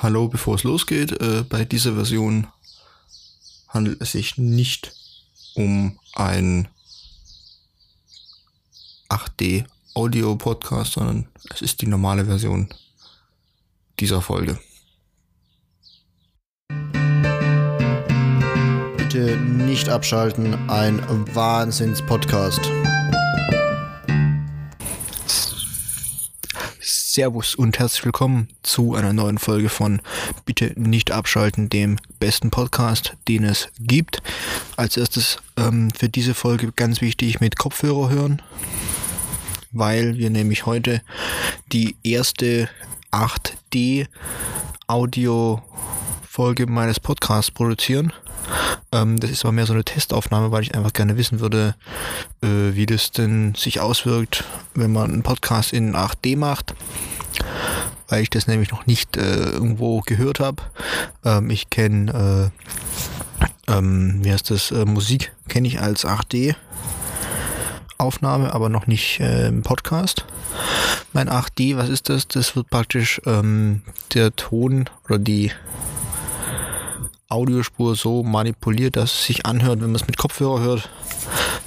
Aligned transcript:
Hallo, 0.00 0.28
bevor 0.28 0.54
es 0.54 0.62
losgeht, 0.62 1.20
äh, 1.20 1.42
bei 1.42 1.64
dieser 1.64 1.94
Version 1.94 2.46
handelt 3.66 4.00
es 4.00 4.12
sich 4.12 4.38
nicht 4.38 4.92
um 5.56 5.98
ein 6.14 6.68
8D 9.08 9.64
Audio 9.94 10.36
Podcast, 10.36 10.92
sondern 10.92 11.26
es 11.52 11.62
ist 11.62 11.82
die 11.82 11.88
normale 11.88 12.26
Version 12.26 12.68
dieser 13.98 14.22
Folge. 14.22 14.60
Bitte 18.96 19.36
nicht 19.36 19.88
abschalten, 19.88 20.70
ein 20.70 21.00
Wahnsinns-Podcast. 21.34 22.70
Servus 27.18 27.56
und 27.56 27.80
herzlich 27.80 28.04
willkommen 28.04 28.46
zu 28.62 28.94
einer 28.94 29.12
neuen 29.12 29.38
Folge 29.38 29.70
von 29.70 30.00
Bitte 30.44 30.72
nicht 30.76 31.10
abschalten, 31.10 31.68
dem 31.68 31.98
besten 32.20 32.52
Podcast, 32.52 33.14
den 33.26 33.42
es 33.42 33.70
gibt. 33.80 34.22
Als 34.76 34.96
erstes 34.96 35.38
ähm, 35.56 35.90
für 35.90 36.08
diese 36.08 36.32
Folge 36.32 36.70
ganz 36.70 37.00
wichtig 37.00 37.40
mit 37.40 37.58
Kopfhörer 37.58 38.10
hören, 38.10 38.40
weil 39.72 40.16
wir 40.16 40.30
nämlich 40.30 40.64
heute 40.64 41.02
die 41.72 41.96
erste 42.04 42.68
8D 43.10 44.06
Audio 44.86 45.60
Folge 46.22 46.68
meines 46.68 47.00
Podcasts 47.00 47.50
produzieren. 47.50 48.12
Ähm, 48.92 49.20
das 49.20 49.30
ist 49.30 49.44
aber 49.44 49.52
mehr 49.52 49.66
so 49.66 49.72
eine 49.72 49.84
Testaufnahme, 49.84 50.50
weil 50.50 50.62
ich 50.62 50.74
einfach 50.74 50.92
gerne 50.92 51.16
wissen 51.16 51.40
würde, 51.40 51.74
äh, 52.42 52.74
wie 52.74 52.86
das 52.86 53.10
denn 53.10 53.54
sich 53.54 53.80
auswirkt, 53.80 54.44
wenn 54.74 54.92
man 54.92 55.12
einen 55.12 55.22
Podcast 55.22 55.72
in 55.72 55.94
8D 55.94 56.36
macht. 56.36 56.74
Weil 58.08 58.22
ich 58.22 58.30
das 58.30 58.46
nämlich 58.46 58.70
noch 58.70 58.86
nicht 58.86 59.16
äh, 59.16 59.50
irgendwo 59.50 60.00
gehört 60.00 60.40
habe. 60.40 60.62
Ähm, 61.24 61.50
ich 61.50 61.68
kenne, 61.68 62.50
äh, 63.68 63.72
ähm, 63.72 64.24
wie 64.24 64.32
heißt 64.32 64.50
das, 64.50 64.70
äh, 64.70 64.86
Musik 64.86 65.32
kenne 65.48 65.68
ich 65.68 65.80
als 65.80 66.06
8D. 66.06 66.54
Aufnahme, 67.98 68.54
aber 68.54 68.68
noch 68.68 68.86
nicht 68.86 69.18
äh, 69.18 69.48
im 69.48 69.62
Podcast. 69.62 70.24
Mein 71.12 71.28
8D, 71.28 71.76
was 71.76 71.88
ist 71.88 72.08
das? 72.08 72.28
Das 72.28 72.54
wird 72.54 72.70
praktisch 72.70 73.20
ähm, 73.26 73.82
der 74.14 74.34
Ton 74.36 74.88
oder 75.04 75.18
die 75.18 75.50
Audiospur 77.28 77.94
so 77.94 78.22
manipuliert, 78.22 78.96
dass 78.96 79.12
es 79.12 79.24
sich 79.26 79.46
anhört, 79.46 79.80
wenn 79.80 79.88
man 79.88 79.96
es 79.96 80.06
mit 80.06 80.16
Kopfhörer 80.16 80.60
hört, 80.60 80.90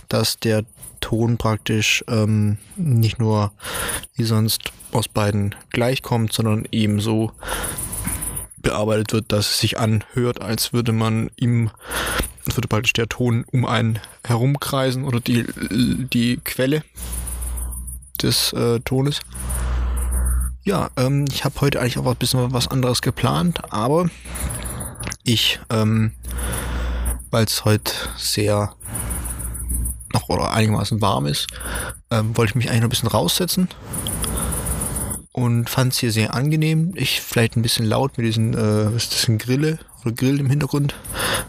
dass 0.09 0.38
der 0.40 0.66
Ton 1.00 1.38
praktisch 1.38 2.03
ähm, 2.08 2.58
nicht 2.76 3.20
nur 3.20 3.52
wie 4.16 4.23
sonst 4.23 4.72
aus 4.92 5.08
beiden 5.08 5.56
gleich 5.70 6.02
kommt, 6.02 6.34
sondern 6.34 6.68
eben 6.72 7.00
so 7.00 7.31
bearbeitet 8.58 9.14
wird, 9.14 9.31
dass 9.31 9.52
es 9.52 9.59
sich 9.59 9.80
anhört, 9.80 10.42
als 10.42 10.73
würde 10.73 10.92
man 10.92 11.30
ihm, 11.36 11.72
als 12.46 12.56
würde 12.58 12.68
praktisch 12.68 12.94
der 12.94 13.09
Ton 13.09 13.46
um 13.52 13.66
einen 13.66 14.00
herumkreisen 14.25 15.03
oder 15.03 15.20
die, 15.20 15.46
die 16.14 16.38
Quelle 16.44 16.84
des 18.22 18.53
äh, 18.53 18.80
Tones. 18.81 19.20
Ja, 20.64 20.92
ähm, 20.96 21.25
ich 21.31 21.44
habe 21.44 21.59
heute 21.62 21.80
eigentlich 21.80 21.98
auch 21.98 22.06
ein 22.06 22.16
bisschen 22.16 22.53
was 22.53 22.68
anderes 22.68 23.02
geplant, 23.02 23.62
aber 23.73 24.09
ich, 25.24 25.60
ähm, 25.70 26.14
weil 27.30 27.46
es 27.46 27.66
heute 27.66 27.92
sehr 28.18 28.76
noch 30.14 30.30
oder 30.30 30.52
einigermaßen 30.52 31.02
warm 31.02 31.26
ist, 31.26 31.48
ähm, 32.10 32.36
wollte 32.36 32.52
ich 32.52 32.56
mich 32.56 32.70
eigentlich 32.70 32.82
noch 32.82 32.88
ein 32.88 32.90
bisschen 32.90 33.10
raussetzen 33.10 33.70
und 35.32 35.70
fand 35.70 35.94
es 35.94 36.00
hier 36.00 36.12
sehr 36.12 36.34
angenehm. 36.34 36.94
Ich 36.96 37.22
vielleicht 37.22 37.56
ein 37.56 37.62
bisschen 37.62 37.86
laut 37.86 38.18
mit 38.18 38.28
diesen, 38.28 38.54
äh, 38.54 38.94
was 38.94 39.04
ist 39.04 39.14
das, 39.14 39.28
ein 39.28 39.38
Grille 39.38 39.80
oder 40.02 40.14
Grill 40.14 40.40
im 40.40 40.50
Hintergrund, 40.50 40.96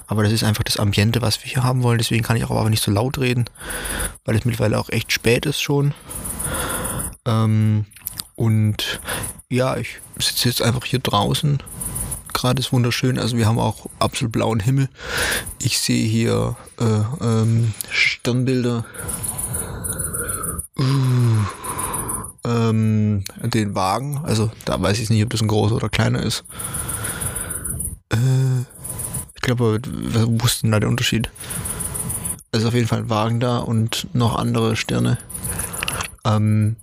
aber 0.06 0.23
das 0.23 0.33
ist 0.33 0.45
einfach 0.45 0.62
das 0.62 0.77
Ambiente, 0.77 1.23
was 1.23 1.43
wir 1.43 1.50
hier 1.50 1.65
haben 1.65 1.83
wollen. 1.83 1.98
Deswegen 1.98 2.23
kann 2.23 2.37
ich 2.37 2.45
auch 2.45 2.50
aber 2.50 2.70
nicht 2.70 2.83
so 2.83 2.91
laut 2.91 3.19
reden, 3.19 3.47
weil 4.25 4.37
es 4.37 4.44
mittlerweile 4.44 4.78
auch 4.78 4.91
echt 4.91 5.11
spät 5.12 5.47
ist 5.47 5.61
schon. 5.61 5.94
Ähm, 7.27 7.87
und 8.34 9.00
ja, 9.49 9.77
ich 9.77 10.00
sitze 10.19 10.49
jetzt 10.49 10.62
einfach 10.62 10.84
hier 10.84 10.99
draußen 10.99 11.59
gerade 12.32 12.60
ist 12.60 12.72
wunderschön. 12.72 13.19
Also 13.19 13.37
wir 13.37 13.47
haben 13.47 13.59
auch 13.59 13.87
absolut 13.98 14.32
blauen 14.32 14.60
Himmel. 14.60 14.88
Ich 15.60 15.78
sehe 15.78 16.06
hier 16.06 16.56
äh, 16.78 17.25
ähm, 17.25 17.75
Sternbilder. 17.91 18.84
Uh, 20.78 21.44
ähm, 22.44 23.25
den 23.43 23.75
Wagen. 23.75 24.20
Also 24.25 24.50
da 24.65 24.81
weiß 24.81 24.98
ich 24.98 25.10
nicht, 25.10 25.22
ob 25.22 25.31
das 25.31 25.43
ein 25.43 25.48
großer 25.48 25.76
oder 25.76 25.88
kleiner 25.88 26.22
ist. 26.22 26.44
Äh, 28.10 28.60
ich 29.34 29.43
glaube, 29.43 29.81
ist 30.44 30.62
denn 30.62 30.72
da 30.72 30.81
der 30.81 30.88
Unterschied? 30.88 31.31
Es 32.53 32.60
ist 32.60 32.66
auf 32.66 32.75
jeden 32.75 32.88
Fall 32.88 33.00
ein 33.00 33.10
Wagen 33.10 33.41
da 33.41 33.59
und 33.59 34.06
noch 34.12 34.37
andere 34.37 34.76
Sterne. 34.76 35.19
Ähm, 36.25 36.76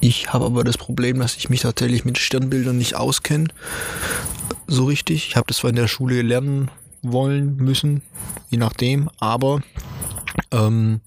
ich 0.00 0.32
habe 0.32 0.44
aber 0.44 0.64
das 0.64 0.76
Problem, 0.76 1.18
dass 1.18 1.36
ich 1.36 1.48
mich 1.48 1.62
tatsächlich 1.62 2.04
mit 2.04 2.18
Sternbildern 2.18 2.76
nicht 2.76 2.96
auskenne 2.96 3.48
so 4.66 4.84
richtig. 4.84 5.28
Ich 5.28 5.36
habe 5.36 5.46
das 5.48 5.58
zwar 5.58 5.70
in 5.70 5.76
der 5.76 5.88
Schule 5.88 6.22
lernen 6.22 6.70
wollen, 7.02 7.56
müssen, 7.56 8.02
je 8.50 8.58
nachdem, 8.58 9.10
aber 9.18 9.60
ähm, 10.50 11.00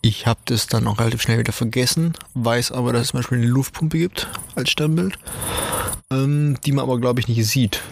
ich 0.00 0.26
habe 0.26 0.40
das 0.46 0.66
dann 0.66 0.86
auch 0.86 0.98
relativ 0.98 1.22
schnell 1.22 1.38
wieder 1.38 1.52
vergessen, 1.52 2.14
weiß 2.34 2.72
aber, 2.72 2.92
dass 2.92 3.02
es 3.02 3.08
zum 3.08 3.20
Beispiel 3.20 3.38
eine 3.38 3.46
Luftpumpe 3.46 3.98
gibt 3.98 4.28
als 4.54 4.70
Sternbild, 4.70 5.18
ähm, 6.10 6.58
die 6.64 6.72
man 6.72 6.84
aber, 6.84 7.00
glaube 7.00 7.20
ich, 7.20 7.28
nicht 7.28 7.46
sieht. 7.46 7.82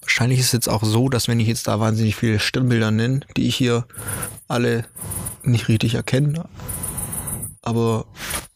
Wahrscheinlich 0.00 0.40
ist 0.40 0.46
es 0.46 0.52
jetzt 0.52 0.68
auch 0.68 0.84
so, 0.84 1.08
dass 1.08 1.26
wenn 1.26 1.40
ich 1.40 1.48
jetzt 1.48 1.68
da 1.68 1.80
wahnsinnig 1.80 2.16
viele 2.16 2.38
Sternbilder 2.38 2.90
nenne, 2.90 3.20
die 3.36 3.48
ich 3.48 3.56
hier 3.56 3.86
alle 4.46 4.84
nicht 5.42 5.68
richtig 5.68 5.94
erkenne, 5.94 6.44
aber 7.62 8.06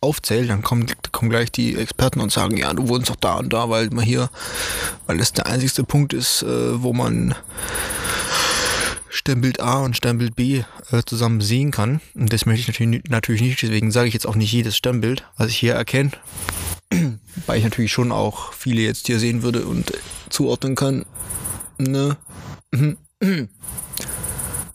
aufzählt, 0.00 0.50
dann 0.50 0.62
kommen, 0.62 0.86
kommen 1.12 1.30
gleich 1.30 1.50
die 1.50 1.76
Experten 1.76 2.20
und 2.20 2.32
sagen, 2.32 2.56
ja, 2.56 2.72
du 2.74 2.88
wohnst 2.88 3.08
doch 3.08 3.16
da 3.16 3.34
und 3.36 3.52
da, 3.52 3.70
weil 3.70 3.88
man 3.90 4.04
hier, 4.04 4.30
weil 5.06 5.18
das 5.18 5.32
der 5.32 5.46
einzigste 5.46 5.84
Punkt 5.84 6.12
ist, 6.12 6.42
äh, 6.42 6.82
wo 6.82 6.92
man 6.92 7.34
Sternbild 9.08 9.60
A 9.60 9.78
und 9.78 9.96
Sternbild 9.96 10.36
B 10.36 10.62
äh, 10.90 11.02
zusammen 11.06 11.40
sehen 11.40 11.70
kann. 11.70 12.00
Und 12.14 12.32
das 12.32 12.46
möchte 12.46 12.60
ich 12.60 12.68
natürlich, 12.68 13.04
natürlich 13.08 13.40
nicht, 13.40 13.62
deswegen 13.62 13.90
sage 13.90 14.08
ich 14.08 14.14
jetzt 14.14 14.26
auch 14.26 14.34
nicht 14.34 14.52
jedes 14.52 14.76
Sternbild, 14.76 15.24
was 15.36 15.48
ich 15.48 15.56
hier 15.56 15.74
erkenne, 15.74 16.10
weil 17.46 17.58
ich 17.58 17.64
natürlich 17.64 17.92
schon 17.92 18.12
auch 18.12 18.52
viele 18.52 18.82
jetzt 18.82 19.06
hier 19.06 19.18
sehen 19.18 19.42
würde 19.42 19.64
und 19.64 19.92
zuordnen 20.28 20.74
kann. 20.74 21.06
Ne? 21.78 22.16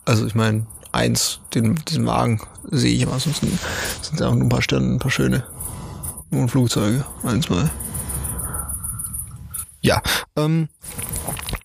Also 0.04 0.26
ich 0.26 0.34
meine, 0.34 0.66
eins, 0.92 1.40
den, 1.54 1.76
diesen 1.88 2.06
Wagen 2.06 2.42
sehe 2.70 2.94
ich, 2.94 3.04
aber 3.04 3.14
ansonsten 3.14 3.48
sind 4.02 4.16
es 4.16 4.22
auch 4.22 4.34
nur 4.34 4.44
ein 4.44 4.50
paar 4.50 4.62
Sterne, 4.62 4.88
ein 4.88 5.00
paar 5.00 5.12
schöne. 5.12 5.44
Und 6.30 6.50
Flugzeuge, 6.50 7.06
ein, 7.24 7.42
zwei. 7.42 7.70
Ja, 9.82 10.02
ähm, 10.36 10.70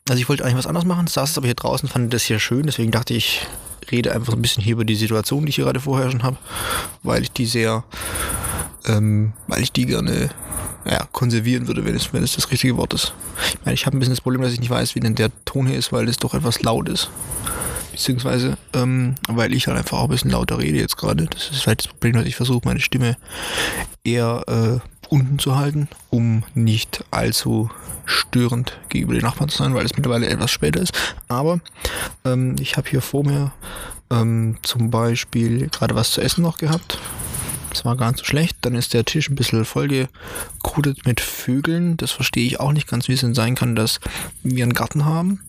also 0.09 0.21
ich 0.21 0.29
wollte 0.29 0.45
eigentlich 0.45 0.59
was 0.59 0.67
anderes 0.67 0.87
machen, 0.87 1.07
saß 1.07 1.31
es 1.31 1.39
aber 1.39 1.47
hier 1.47 1.55
draußen, 1.55 1.89
fand 1.89 2.13
das 2.13 2.25
hier 2.25 2.39
schön, 2.39 2.67
deswegen 2.67 2.91
dachte 2.91 3.15
ich, 3.15 3.47
rede 3.91 4.13
einfach 4.13 4.33
ein 4.33 4.43
bisschen 4.43 4.65
hier 4.65 4.73
über 4.73 4.85
die 4.85 4.97
Situation, 4.97 5.45
die 5.45 5.51
ich 5.51 5.57
hier 5.57 5.65
gerade 5.65 5.81
vorher 5.81 6.11
schon 6.11 6.23
habe, 6.23 6.37
weil 7.03 7.23
ich 7.23 7.31
die 7.31 7.47
sehr, 7.47 7.85
ähm, 8.87 9.33
weil 9.47 9.63
ich 9.63 9.71
die 9.71 9.87
gerne 9.87 10.31
ja, 10.85 11.07
konservieren 11.13 11.67
würde, 11.67 11.85
wenn 11.85 11.95
es, 11.95 12.13
wenn 12.13 12.23
es 12.23 12.35
das 12.35 12.51
richtige 12.51 12.77
Wort 12.77 12.95
ist. 12.95 13.13
Ich 13.49 13.65
meine, 13.65 13.75
ich 13.75 13.87
habe 13.87 13.97
ein 13.97 14.01
bisschen 14.01 14.15
das 14.15 14.21
Problem, 14.21 14.43
dass 14.43 14.53
ich 14.53 14.61
nicht 14.61 14.71
weiß, 14.71 14.95
wie 14.95 15.01
denn 15.01 15.15
der 15.15 15.31
Ton 15.45 15.67
hier 15.67 15.79
ist, 15.79 15.93
weil 15.93 16.09
es 16.09 16.17
doch 16.17 16.35
etwas 16.35 16.63
laut 16.63 16.89
ist 16.89 17.11
beziehungsweise 17.97 18.59
ähm, 18.75 19.15
weil 19.27 19.55
ich 19.55 19.67
halt 19.67 19.79
einfach 19.79 19.99
auch 19.99 20.05
ein 20.05 20.11
bisschen 20.11 20.31
lauter 20.31 20.59
rede 20.59 20.79
jetzt 20.79 20.99
gerade. 20.99 21.25
Das 21.25 21.51
ist 21.51 21.63
vielleicht 21.63 21.81
das 21.81 21.89
Problem, 21.89 22.13
dass 22.13 22.27
ich 22.27 22.37
versuche, 22.37 22.61
meine 22.67 22.81
Stimme 22.81 23.17
eher 24.05 24.45
äh, 24.47 25.09
unten 25.09 25.39
zu 25.39 25.57
halten, 25.57 25.89
um 26.11 26.45
nicht 26.55 27.05
allzu 27.11 27.71
störend 28.05 28.79
gegenüber 28.91 29.15
den 29.15 29.23
Nachbarn 29.23 29.49
zu 29.49 29.59
sein, 29.59 29.75
weil 29.75 29.87
es 29.87 29.97
mittlerweile 29.97 30.27
etwas 30.27 30.51
später 30.51 30.81
ist. 30.81 30.93
Aber 31.29 31.61
ähm, 32.27 32.57
ich 32.61 32.77
habe 32.77 32.89
hier 32.89 33.01
vor 33.01 33.25
mir 33.25 33.53
ähm, 34.11 34.59
zum 34.63 34.91
Beispiel 34.91 35.69
gerade 35.69 35.95
was 35.95 36.11
zu 36.11 36.21
essen 36.21 36.43
noch 36.43 36.59
gehabt. 36.59 36.99
Das 37.71 37.87
war 37.87 37.97
gar 37.97 38.09
nicht 38.09 38.19
so 38.19 38.25
schlecht. 38.25 38.59
Dann 38.61 38.75
ist 38.75 38.93
der 38.93 39.07
Tisch 39.07 39.31
ein 39.31 39.37
bisschen 39.37 39.65
vollgekrudet 39.65 41.07
mit 41.07 41.21
Vögeln. 41.21 41.97
Das 41.97 42.11
verstehe 42.11 42.47
ich 42.47 42.61
auch 42.61 42.73
nicht 42.73 42.89
ganz, 42.89 43.09
wie 43.09 43.15
es 43.15 43.21
denn 43.21 43.35
sein 43.35 43.55
kann, 43.55 43.75
dass 43.75 44.01
wir 44.43 44.65
einen 44.65 44.75
Garten 44.75 45.07
haben 45.07 45.41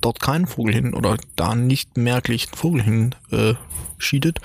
dort 0.00 0.20
keinen 0.20 0.46
Vogel 0.46 0.74
hin 0.74 0.94
oder 0.94 1.16
da 1.36 1.54
nicht 1.54 1.96
merklich 1.96 2.48
ein 2.50 2.56
Vogel 2.56 2.82
hin 2.82 3.14
äh, 3.30 3.54
schiedet. 3.98 4.40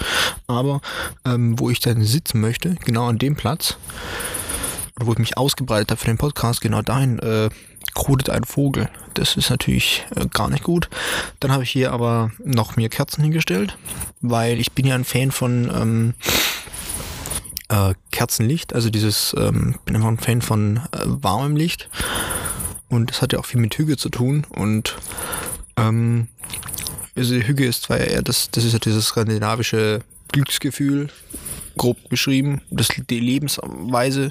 Aber 0.47 0.81
ähm, 1.25 1.59
wo 1.59 1.69
ich 1.69 1.79
dann 1.79 2.03
sitzen 2.03 2.41
möchte, 2.41 2.75
genau 2.85 3.07
an 3.07 3.17
dem 3.17 3.35
Platz, 3.35 3.77
wo 4.99 5.11
ich 5.13 5.19
mich 5.19 5.37
ausgebreitet 5.37 5.91
habe 5.91 5.99
für 5.99 6.07
den 6.07 6.17
Podcast, 6.17 6.61
genau 6.61 6.81
dahin 6.81 7.19
äh, 7.19 7.49
krudet 7.93 8.29
ein 8.29 8.43
Vogel. 8.43 8.89
Das 9.13 9.35
ist 9.35 9.49
natürlich 9.49 10.05
äh, 10.15 10.27
gar 10.27 10.49
nicht 10.49 10.63
gut. 10.63 10.89
Dann 11.39 11.51
habe 11.51 11.63
ich 11.63 11.71
hier 11.71 11.91
aber 11.91 12.31
noch 12.43 12.75
mir 12.75 12.89
Kerzen 12.89 13.23
hingestellt, 13.23 13.77
weil 14.21 14.59
ich 14.59 14.71
bin 14.71 14.85
ja 14.85 14.95
ein 14.95 15.05
Fan 15.05 15.31
von 15.31 15.69
ähm, 15.73 16.13
äh, 17.69 17.93
Kerzenlicht, 18.11 18.73
also 18.73 18.89
dieses, 18.89 19.35
ähm, 19.37 19.75
bin 19.85 19.95
einfach 19.95 20.09
ein 20.09 20.19
Fan 20.19 20.41
von 20.41 20.77
äh, 20.77 20.99
warmem 21.05 21.55
Licht 21.55 21.89
und 22.91 23.09
das 23.09 23.21
hat 23.21 23.33
ja 23.33 23.39
auch 23.39 23.45
viel 23.45 23.59
mit 23.59 23.75
Hüge 23.75 23.97
zu 23.97 24.09
tun 24.09 24.45
und 24.49 24.97
ähm, 25.77 26.27
also 27.15 27.35
Hüge 27.35 27.65
ist 27.65 27.83
zwar 27.83 27.97
eher 27.97 28.21
das, 28.21 28.51
das 28.51 28.63
ist 28.63 28.73
ja 28.73 28.79
dieses 28.79 29.07
skandinavische 29.07 30.01
Glücksgefühl, 30.31 31.09
grob 31.77 31.97
beschrieben, 32.09 32.61
das, 32.69 32.89
die 33.09 33.19
Lebensweise 33.19 34.29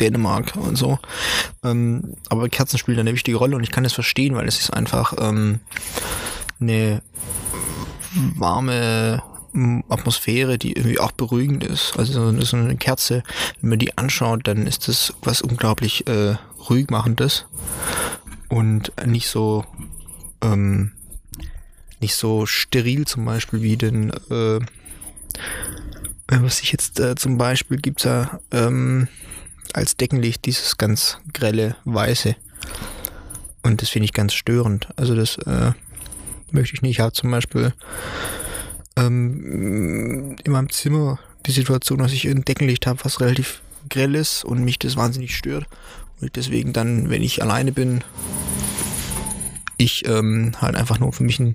Dänemark 0.00 0.56
und 0.56 0.76
so. 0.76 0.98
Ähm, 1.62 2.14
aber 2.28 2.48
Kerzen 2.48 2.78
spielen 2.78 2.98
eine 2.98 3.12
wichtige 3.12 3.36
Rolle 3.36 3.56
und 3.56 3.62
ich 3.62 3.70
kann 3.70 3.84
das 3.84 3.92
verstehen, 3.92 4.34
weil 4.34 4.48
es 4.48 4.58
ist 4.58 4.72
einfach 4.72 5.14
ähm, 5.18 5.60
eine 6.60 7.02
warme 8.36 9.22
Atmosphäre, 9.88 10.56
die 10.56 10.72
irgendwie 10.72 10.98
auch 10.98 11.12
beruhigend 11.12 11.62
ist. 11.62 11.94
Also 11.98 12.32
so 12.40 12.56
eine 12.56 12.76
Kerze, 12.76 13.22
wenn 13.60 13.70
man 13.70 13.78
die 13.78 13.96
anschaut, 13.98 14.40
dann 14.44 14.66
ist 14.66 14.88
das 14.88 15.12
was 15.22 15.42
unglaublich 15.42 16.06
äh, 16.06 16.36
ruhig 16.68 16.90
machendes 16.90 17.46
und 18.48 18.92
nicht 19.06 19.28
so 19.28 19.64
ähm, 20.42 20.92
nicht 22.00 22.14
so 22.14 22.46
steril 22.46 23.06
zum 23.06 23.24
Beispiel 23.24 23.62
wie 23.62 23.76
den 23.76 24.10
äh, 24.30 24.60
was 26.28 26.60
ich 26.60 26.72
jetzt 26.72 26.98
äh, 26.98 27.14
zum 27.14 27.38
Beispiel 27.38 27.76
gibt's 27.76 28.04
ja 28.04 28.40
ähm, 28.50 29.08
als 29.72 29.96
Deckenlicht 29.96 30.44
dieses 30.44 30.76
ganz 30.76 31.18
grelle 31.32 31.76
Weiße. 31.84 32.36
Und 33.62 33.82
das 33.82 33.88
finde 33.88 34.04
ich 34.04 34.12
ganz 34.12 34.34
störend. 34.34 34.88
Also 34.96 35.14
das 35.14 35.38
äh, 35.38 35.72
möchte 36.50 36.74
ich 36.74 36.82
nicht. 36.82 36.92
Ich 36.92 37.00
habe 37.00 37.12
zum 37.12 37.30
Beispiel 37.30 37.72
ähm, 38.96 40.36
in 40.42 40.52
meinem 40.52 40.70
Zimmer 40.70 41.18
die 41.46 41.52
Situation, 41.52 41.98
dass 41.98 42.12
ich 42.12 42.26
ein 42.26 42.44
Deckenlicht 42.44 42.86
habe, 42.86 43.04
was 43.04 43.20
relativ 43.20 43.62
grell 43.88 44.14
ist 44.14 44.44
und 44.44 44.64
mich 44.64 44.78
das 44.78 44.96
wahnsinnig 44.96 45.36
stört. 45.36 45.66
Und 46.20 46.36
deswegen 46.36 46.72
dann, 46.72 47.10
wenn 47.10 47.22
ich 47.22 47.42
alleine 47.42 47.72
bin, 47.72 48.04
ich 49.76 50.06
ähm, 50.06 50.52
halt 50.60 50.76
einfach 50.76 50.98
nur 50.98 51.12
für 51.12 51.24
mich 51.24 51.40
ein 51.40 51.54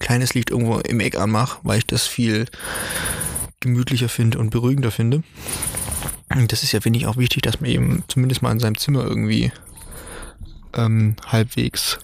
kleines 0.00 0.34
Licht 0.34 0.50
irgendwo 0.50 0.78
im 0.78 1.00
Eck 1.00 1.16
anmache, 1.16 1.60
weil 1.62 1.78
ich 1.78 1.86
das 1.86 2.06
viel 2.06 2.46
gemütlicher 3.60 4.08
finde 4.08 4.38
und 4.38 4.50
beruhigender 4.50 4.90
finde. 4.90 5.22
Das 6.48 6.62
ist 6.62 6.72
ja, 6.72 6.80
finde 6.80 6.98
ich, 6.98 7.06
auch 7.06 7.16
wichtig, 7.16 7.42
dass 7.42 7.60
man 7.60 7.70
eben 7.70 8.04
zumindest 8.08 8.42
mal 8.42 8.52
in 8.52 8.58
seinem 8.58 8.78
Zimmer 8.78 9.04
irgendwie 9.04 9.52
ähm, 10.74 11.16
halbwegs 11.26 11.98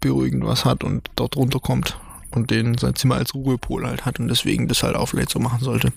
beruhigend 0.00 0.44
was 0.44 0.64
hat 0.64 0.84
und 0.84 1.08
dort 1.16 1.36
runterkommt 1.36 1.98
und 2.30 2.50
den 2.50 2.76
sein 2.78 2.94
Zimmer 2.94 3.16
als 3.16 3.34
Ruhepol 3.34 3.86
halt 3.86 4.04
hat 4.04 4.20
und 4.20 4.28
deswegen 4.28 4.68
das 4.68 4.82
halt 4.82 4.96
auch 4.96 5.06
vielleicht 5.06 5.30
so 5.30 5.38
machen 5.38 5.60
sollte, 5.60 5.92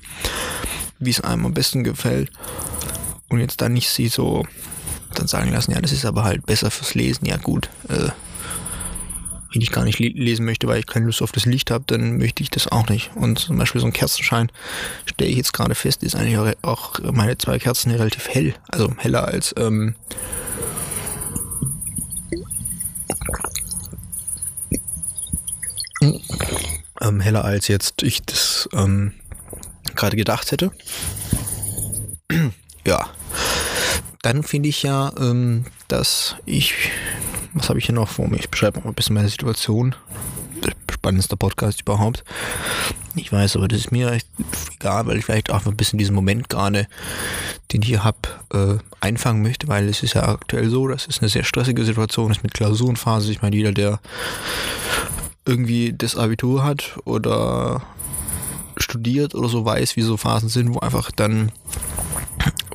wie 1.02 1.10
es 1.10 1.22
einem 1.22 1.46
am 1.46 1.54
besten 1.54 1.84
gefällt. 1.84 2.32
Und 3.30 3.40
jetzt 3.40 3.62
dann 3.62 3.74
nicht 3.74 3.90
sie 3.90 4.08
so 4.08 4.46
dann 5.14 5.28
sagen 5.28 5.52
lassen, 5.52 5.72
ja, 5.72 5.82
das 5.82 5.92
ist 5.92 6.06
aber 6.06 6.24
halt 6.24 6.46
besser 6.46 6.72
fürs 6.72 6.96
Lesen, 6.96 7.26
ja 7.26 7.38
gut, 7.38 7.70
äh, 7.90 8.10
wenn 9.54 9.62
ich 9.62 9.72
gar 9.72 9.84
nicht 9.84 10.00
lesen 10.00 10.46
möchte, 10.46 10.68
weil 10.68 10.80
ich 10.80 10.88
keine 10.88 11.08
Lust 11.08 11.22
auf 11.22 11.34
das 11.34 11.46
Licht 11.46 11.72
habe, 11.72 11.84
dann 11.88 12.18
möchte 12.18 12.42
ich 12.42 12.50
das 12.50 12.70
auch 12.72 12.88
nicht. 12.88 13.12
Und 13.16 13.40
zum 13.40 13.58
Beispiel 13.58 13.82
so 13.82 13.88
ein 13.88 13.94
Kerzenschein, 13.94 14.50
stelle 15.06 15.30
ich 15.30 15.36
jetzt 15.36 15.52
gerade 15.52 15.76
fest, 15.76 16.04
ist 16.04 16.16
eigentlich 16.16 16.56
auch 16.62 17.00
meine 17.12 17.38
zwei 17.38 17.60
Kerzen 17.60 17.92
relativ 17.92 18.30
hell. 18.30 18.54
Also 18.70 18.94
heller 18.98 19.28
als 19.28 19.54
ähm, 19.58 19.96
ähm, 27.02 27.20
heller 27.20 27.44
als 27.44 27.68
jetzt 27.68 28.04
ich 28.04 28.22
das 28.22 28.70
ähm, 28.74 29.12
gerade 30.02 30.18
gedacht 30.18 30.52
hätte. 30.52 30.72
ja. 32.86 33.10
Dann 34.22 34.44
finde 34.44 34.70
ich 34.70 34.84
ja, 34.84 35.12
ähm, 35.18 35.66
dass 35.88 36.36
ich 36.46 36.76
was 37.54 37.70
habe 37.70 37.80
ich 37.80 37.86
hier 37.86 37.96
noch 37.96 38.08
vor 38.08 38.28
mir? 38.28 38.38
Ich 38.38 38.50
beschreibe 38.50 38.80
mal 38.80 38.88
ein 38.88 38.94
bisschen 38.94 39.16
meine 39.16 39.30
Situation. 39.30 39.96
Spannendster 40.92 41.36
Podcast 41.36 41.82
überhaupt. 41.82 42.24
Ich 43.16 43.32
weiß, 43.32 43.56
aber 43.56 43.68
das 43.68 43.80
ist 43.80 43.92
mir 43.92 44.20
egal, 44.76 45.08
weil 45.08 45.18
ich 45.18 45.26
vielleicht 45.26 45.50
auch 45.50 45.66
ein 45.66 45.76
bisschen 45.76 45.98
diesen 45.98 46.14
Moment 46.14 46.48
gerade, 46.48 46.88
den 47.72 47.82
ich 47.82 47.88
hier 47.88 48.04
habe, 48.04 48.20
äh, 48.54 48.78
einfangen 49.00 49.42
möchte, 49.42 49.68
weil 49.68 49.90
es 49.90 50.04
ist 50.04 50.14
ja 50.14 50.30
aktuell 50.30 50.70
so, 50.70 50.88
dass 50.88 51.08
es 51.08 51.20
eine 51.20 51.30
sehr 51.30 51.44
stressige 51.44 51.84
Situation 51.84 52.32
ist 52.32 52.44
mit 52.44 52.54
Klausurenphase. 52.54 53.32
Ich 53.32 53.42
meine, 53.42 53.56
jeder, 53.56 53.72
der 53.72 54.00
irgendwie 55.46 55.92
das 55.98 56.16
Abitur 56.16 56.64
hat 56.64 57.00
oder 57.04 57.82
studiert 58.92 59.36
oder 59.36 59.50
so 59.50 59.66
weiß, 59.66 59.96
wie 59.96 60.02
so 60.02 60.18
Phasen 60.18 60.50
sind, 60.50 60.74
wo 60.74 60.80
einfach 60.80 61.12
dann 61.12 61.52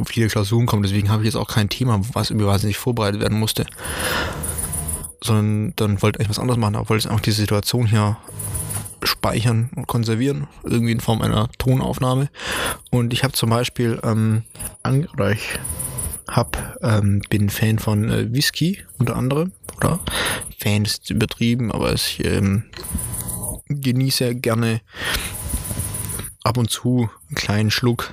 viele 0.07 0.29
Klausuren 0.29 0.67
kommen. 0.67 0.83
Deswegen 0.83 1.11
habe 1.11 1.23
ich 1.23 1.27
jetzt 1.27 1.37
auch 1.37 1.49
kein 1.49 1.69
Thema, 1.69 2.01
was 2.13 2.31
irgendwie 2.31 2.47
wahnsinnig 2.47 2.77
vorbereitet 2.77 3.21
werden 3.21 3.39
musste 3.39 3.67
sondern 5.27 5.73
dann 5.77 6.03
wollte 6.03 6.23
ich 6.23 6.29
was 6.29 6.39
anderes 6.39 6.59
machen, 6.59 6.77
aber 6.77 6.89
wollte 6.89 7.09
einfach 7.11 7.23
diese 7.23 7.41
Situation 7.41 7.87
hier 7.87 8.17
speichern 9.03 9.71
und 9.77 9.87
konservieren, 9.87 10.47
irgendwie 10.65 10.93
in 10.93 11.01
Form 11.01 11.21
einer 11.21 11.51
Tonaufnahme. 11.59 12.29
Und 12.91 13.13
ich 13.13 13.25
habe 13.25 13.35
zum 13.35 13.51
Beispiel, 13.51 14.01
ähm, 14.03 14.45
oder 15.13 15.33
ich 15.33 15.59
hab, 16.29 16.79
ähm, 16.83 17.23
bin 17.29 17.51
Fan 17.51 17.79
von 17.79 18.09
äh, 18.11 18.33
Whisky 18.33 18.83
unter 18.99 19.17
anderem, 19.17 19.53
oder 19.77 20.01
Fan 20.59 20.85
ist 20.85 21.11
übertrieben, 21.11 21.71
aber 21.71 21.93
ich 21.93 22.25
ähm, 22.25 22.65
genieße 23.69 24.35
gerne 24.37 24.81
ab 26.47 26.57
und 26.57 26.71
zu 26.71 27.11
einen 27.29 27.35
kleinen 27.35 27.71
Schluck 27.71 28.11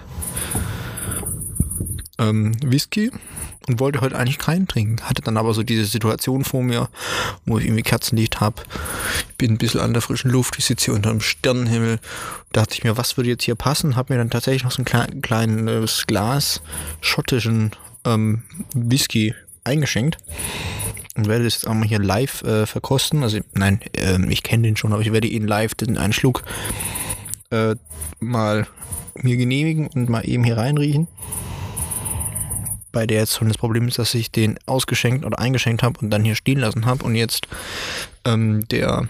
ähm, 2.19 2.55
Whisky 2.63 3.11
und 3.67 3.79
wollte 3.79 4.01
heute 4.01 4.17
eigentlich 4.17 4.39
keinen 4.39 4.67
trinken. 4.67 5.01
Hatte 5.03 5.21
dann 5.21 5.37
aber 5.37 5.53
so 5.53 5.63
diese 5.63 5.85
Situation 5.85 6.43
vor 6.43 6.63
mir, 6.63 6.89
wo 7.45 7.57
ich 7.57 7.65
irgendwie 7.65 7.83
Kerzenlicht 7.83 8.41
habe. 8.41 8.61
Ich 9.29 9.35
bin 9.35 9.51
ein 9.51 9.57
bisschen 9.57 9.79
an 9.79 9.93
der 9.93 10.01
frischen 10.01 10.31
Luft, 10.31 10.55
ich 10.57 10.65
sitze 10.65 10.85
hier 10.85 10.93
unter 10.95 11.11
dem 11.11 11.21
Sternenhimmel. 11.21 11.99
Da 12.51 12.61
dachte 12.61 12.75
ich 12.75 12.83
mir, 12.83 12.97
was 12.97 13.17
würde 13.17 13.29
jetzt 13.29 13.43
hier 13.43 13.55
passen? 13.55 13.95
Habe 13.95 14.13
mir 14.13 14.19
dann 14.19 14.29
tatsächlich 14.29 14.63
noch 14.63 14.71
so 14.71 14.81
ein 14.81 14.85
klein, 14.85 15.21
kleines 15.21 16.05
Glas 16.07 16.61
schottischen 17.01 17.71
ähm, 18.05 18.43
Whisky 18.73 19.33
eingeschenkt 19.63 20.17
und 21.15 21.27
werde 21.27 21.45
das 21.45 21.53
jetzt 21.53 21.67
auch 21.67 21.73
mal 21.73 21.87
hier 21.87 21.99
live 21.99 22.43
äh, 22.43 22.65
verkosten. 22.65 23.23
Also 23.23 23.39
nein, 23.53 23.79
äh, 23.95 24.19
ich 24.29 24.43
kenne 24.43 24.63
den 24.63 24.75
schon, 24.75 24.91
aber 24.91 25.01
ich 25.01 25.13
werde 25.13 25.27
ihn 25.27 25.47
live 25.47 25.75
den 25.75 25.97
einen 25.97 26.13
Schluck 26.13 26.43
äh, 27.53 27.75
mal 28.19 28.67
mir 29.15 29.37
genehmigen 29.37 29.87
und 29.87 30.09
mal 30.09 30.27
eben 30.27 30.43
hier 30.43 30.57
reinriechen 30.57 31.07
bei 32.93 33.07
der 33.07 33.21
jetzt 33.21 33.35
schon 33.35 33.49
das 33.49 33.57
Problem 33.57 33.87
ist, 33.89 33.99
dass 33.99 34.13
ich 34.13 34.31
den 34.31 34.57
ausgeschenkt 34.65 35.25
oder 35.25 35.39
eingeschenkt 35.39 35.83
habe 35.83 35.99
und 35.99 36.11
dann 36.11 36.23
hier 36.23 36.35
stehen 36.35 36.59
lassen 36.59 36.85
habe 36.85 37.03
und 37.03 37.15
jetzt 37.15 37.47
ähm, 38.23 38.65
der 38.69 39.09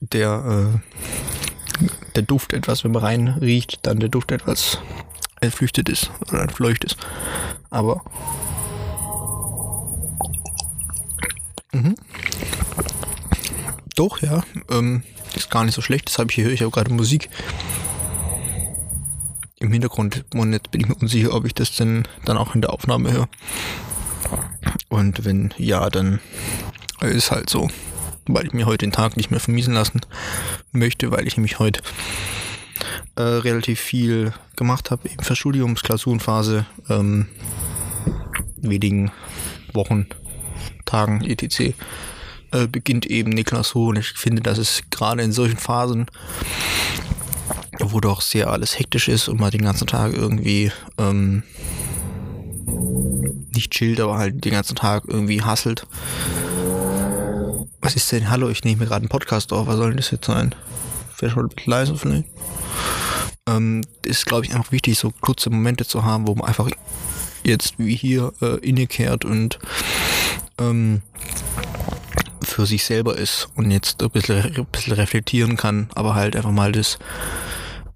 der 0.00 0.74
äh, 0.74 1.86
der 2.14 2.22
Duft 2.22 2.52
etwas, 2.52 2.84
wenn 2.84 2.92
man 2.92 3.02
rein 3.02 3.28
riecht, 3.28 3.78
dann 3.86 4.00
der 4.00 4.10
Duft 4.10 4.32
etwas 4.32 4.78
entflüchtet 5.40 5.88
ist 5.88 6.10
oder 6.28 6.42
entfleucht 6.42 6.84
ist. 6.84 6.96
Aber 7.70 8.02
doch, 14.02 14.20
ja, 14.20 14.42
ähm, 14.68 15.04
ist 15.36 15.50
gar 15.50 15.64
nicht 15.64 15.74
so 15.74 15.80
schlecht. 15.80 16.08
Das 16.08 16.18
habe 16.18 16.30
ich 16.30 16.34
hier, 16.34 16.50
ich 16.50 16.62
habe 16.62 16.72
gerade 16.72 16.92
Musik 16.92 17.30
im 19.60 19.72
Hintergrund 19.72 20.24
und 20.34 20.52
jetzt 20.52 20.72
bin 20.72 20.80
ich 20.80 20.88
mir 20.88 20.96
unsicher, 20.96 21.32
ob 21.32 21.46
ich 21.46 21.54
das 21.54 21.76
denn 21.76 22.08
dann 22.24 22.36
auch 22.36 22.56
in 22.56 22.62
der 22.62 22.72
Aufnahme 22.72 23.12
höre. 23.12 23.28
Und 24.88 25.24
wenn 25.24 25.54
ja, 25.56 25.88
dann 25.88 26.18
ist 27.00 27.30
halt 27.30 27.48
so, 27.48 27.70
weil 28.26 28.46
ich 28.46 28.52
mir 28.52 28.66
heute 28.66 28.86
den 28.86 28.92
Tag 28.92 29.16
nicht 29.16 29.30
mehr 29.30 29.38
vermiesen 29.38 29.74
lassen 29.74 30.00
möchte, 30.72 31.12
weil 31.12 31.28
ich 31.28 31.36
nämlich 31.36 31.60
heute 31.60 31.80
äh, 33.14 33.22
relativ 33.22 33.78
viel 33.78 34.32
gemacht 34.56 34.90
habe, 34.90 35.08
eben 35.08 35.22
für 35.22 35.36
Studiumsklausurenphase, 35.36 36.66
ähm, 36.88 37.28
wenigen 38.56 39.12
Wochen, 39.72 40.06
Tagen, 40.86 41.22
etc. 41.22 41.74
Äh, 42.52 42.66
beginnt 42.66 43.06
eben 43.06 43.34
Klausur 43.44 43.88
und 43.88 43.96
ich 43.96 44.08
finde, 44.08 44.42
dass 44.42 44.58
es 44.58 44.82
gerade 44.90 45.22
in 45.22 45.32
solchen 45.32 45.56
Phasen 45.56 46.06
wo 47.90 48.00
doch 48.00 48.20
sehr 48.20 48.50
alles 48.50 48.78
hektisch 48.78 49.08
ist 49.08 49.28
und 49.28 49.40
man 49.40 49.50
den 49.50 49.62
ganzen 49.62 49.86
Tag 49.86 50.12
irgendwie 50.12 50.70
ähm, 50.98 51.42
nicht 53.54 53.72
chillt, 53.72 54.00
aber 54.00 54.18
halt 54.18 54.44
den 54.44 54.52
ganzen 54.52 54.76
Tag 54.76 55.04
irgendwie 55.06 55.42
hasselt. 55.42 55.86
Was 57.80 57.96
ist 57.96 58.12
denn? 58.12 58.30
Hallo, 58.30 58.48
ich 58.48 58.62
nehme 58.64 58.80
mir 58.80 58.86
gerade 58.86 59.02
einen 59.02 59.08
Podcast 59.08 59.52
auf. 59.52 59.66
Was 59.66 59.76
soll 59.76 59.88
denn 59.88 59.96
das 59.96 60.10
jetzt 60.10 60.26
sein? 60.26 60.54
Vielleicht 61.14 61.36
mal 61.36 61.42
ein 61.42 61.48
bisschen 61.48 61.70
leiser 61.70 61.96
vielleicht. 61.96 62.28
Ähm, 63.48 63.82
ist, 64.04 64.26
glaube 64.26 64.46
ich, 64.46 64.54
einfach 64.54 64.70
wichtig, 64.70 64.98
so 64.98 65.12
kurze 65.20 65.50
Momente 65.50 65.84
zu 65.84 66.04
haben, 66.04 66.28
wo 66.28 66.34
man 66.34 66.46
einfach 66.46 66.70
jetzt 67.42 67.74
wie 67.78 67.96
hier 67.96 68.32
äh, 68.40 68.58
innekehrt 68.58 69.24
und 69.24 69.58
ähm, 70.58 71.02
für 72.52 72.66
sich 72.66 72.84
selber 72.84 73.16
ist 73.16 73.48
und 73.54 73.70
jetzt 73.70 74.02
ein 74.02 74.10
bisschen, 74.10 74.56
ein 74.56 74.66
bisschen 74.66 74.92
reflektieren 74.92 75.56
kann, 75.56 75.88
aber 75.94 76.14
halt 76.14 76.36
einfach 76.36 76.50
mal 76.50 76.72
das 76.72 76.98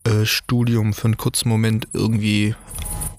äh, 0.04 0.24
Studium 0.24 0.94
für 0.94 1.06
einen 1.06 1.16
kurzen 1.16 1.48
Moment 1.48 1.88
irgendwie 1.92 2.54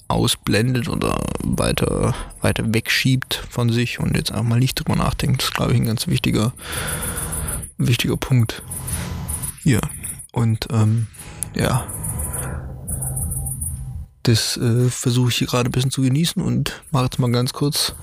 ausblendet 0.07 0.89
oder 0.89 1.21
weiter, 1.43 2.15
weiter 2.41 2.63
wegschiebt 2.73 3.43
von 3.49 3.69
sich 3.69 3.99
und 3.99 4.15
jetzt 4.15 4.31
einfach 4.31 4.45
mal 4.45 4.59
nicht 4.59 4.75
drüber 4.75 4.95
nachdenkt. 4.95 5.41
Das 5.41 5.49
ist, 5.49 5.55
glaube 5.55 5.73
ich, 5.73 5.79
ein 5.79 5.85
ganz 5.85 6.07
wichtiger, 6.07 6.53
wichtiger 7.77 8.17
Punkt 8.17 8.63
hier. 9.63 9.81
Und 10.31 10.67
ähm, 10.71 11.07
ja, 11.55 11.85
das 14.23 14.57
äh, 14.57 14.89
versuche 14.89 15.29
ich 15.29 15.37
hier 15.37 15.47
gerade 15.47 15.69
ein 15.69 15.71
bisschen 15.71 15.91
zu 15.91 16.01
genießen 16.01 16.41
und 16.41 16.83
mache 16.91 17.05
jetzt 17.05 17.19
mal 17.19 17.31
ganz 17.31 17.53
kurz, 17.53 17.95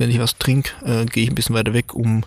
wenn 0.00 0.10
ich 0.10 0.18
was 0.18 0.38
trinke, 0.38 0.70
äh, 0.82 1.04
gehe 1.04 1.24
ich 1.24 1.28
ein 1.28 1.34
bisschen 1.34 1.54
weiter 1.54 1.74
weg, 1.74 1.94
um 1.94 2.24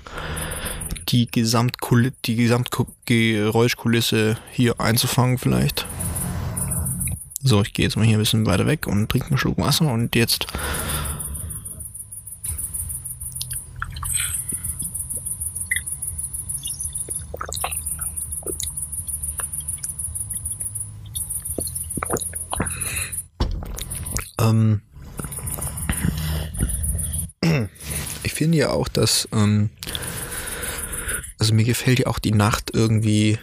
die 1.10 1.26
Gesamtkulisse, 1.26 2.14
die 2.24 2.36
Gesamtgeräuschkulisse 2.36 4.38
hier 4.52 4.80
einzufangen 4.80 5.40
vielleicht. 5.40 5.88
So, 7.42 7.64
ich 7.64 7.74
gehe 7.74 7.86
jetzt 7.86 7.98
mal 7.98 8.06
hier 8.06 8.18
ein 8.18 8.20
bisschen 8.20 8.46
weiter 8.46 8.68
weg 8.68 8.86
und 8.86 9.10
trinke 9.10 9.30
einen 9.30 9.40
Schluck 9.40 9.58
Wasser 9.58 9.92
und 9.92 10.16
jetzt 10.16 10.46
ähm, 24.40 24.84
ich 28.24 28.33
finde 28.44 28.58
ja 28.58 28.72
auch, 28.72 28.90
dass 28.90 29.30
ähm, 29.32 29.70
also 31.40 31.54
mir 31.54 31.64
gefällt 31.64 32.00
ja 32.00 32.08
auch 32.08 32.20
die 32.20 32.34
Nacht 32.34 32.72
irgendwie 32.74 33.40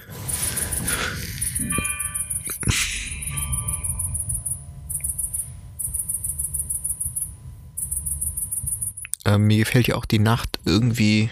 Ähm, 9.25 9.47
mir 9.47 9.57
gefällt 9.57 9.88
ja 9.88 9.95
auch 9.95 10.04
die 10.04 10.19
Nacht 10.19 10.59
irgendwie 10.66 11.30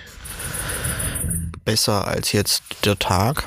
besser 1.66 2.08
als 2.08 2.32
jetzt 2.32 2.62
der 2.86 2.98
Tag. 2.98 3.44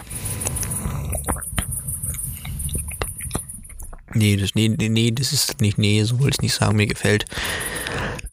Nee, 4.14 4.38
das, 4.38 4.54
nee, 4.54 4.68
nee, 4.68 5.10
das 5.10 5.34
ist 5.34 5.62
nicht, 5.62 5.80
nee, 5.80 6.04
so 6.04 6.20
wollte 6.20 6.36
ich 6.36 6.42
nicht 6.44 6.54
sagen, 6.54 6.76
mir 6.76 6.86
gefällt 6.86 7.26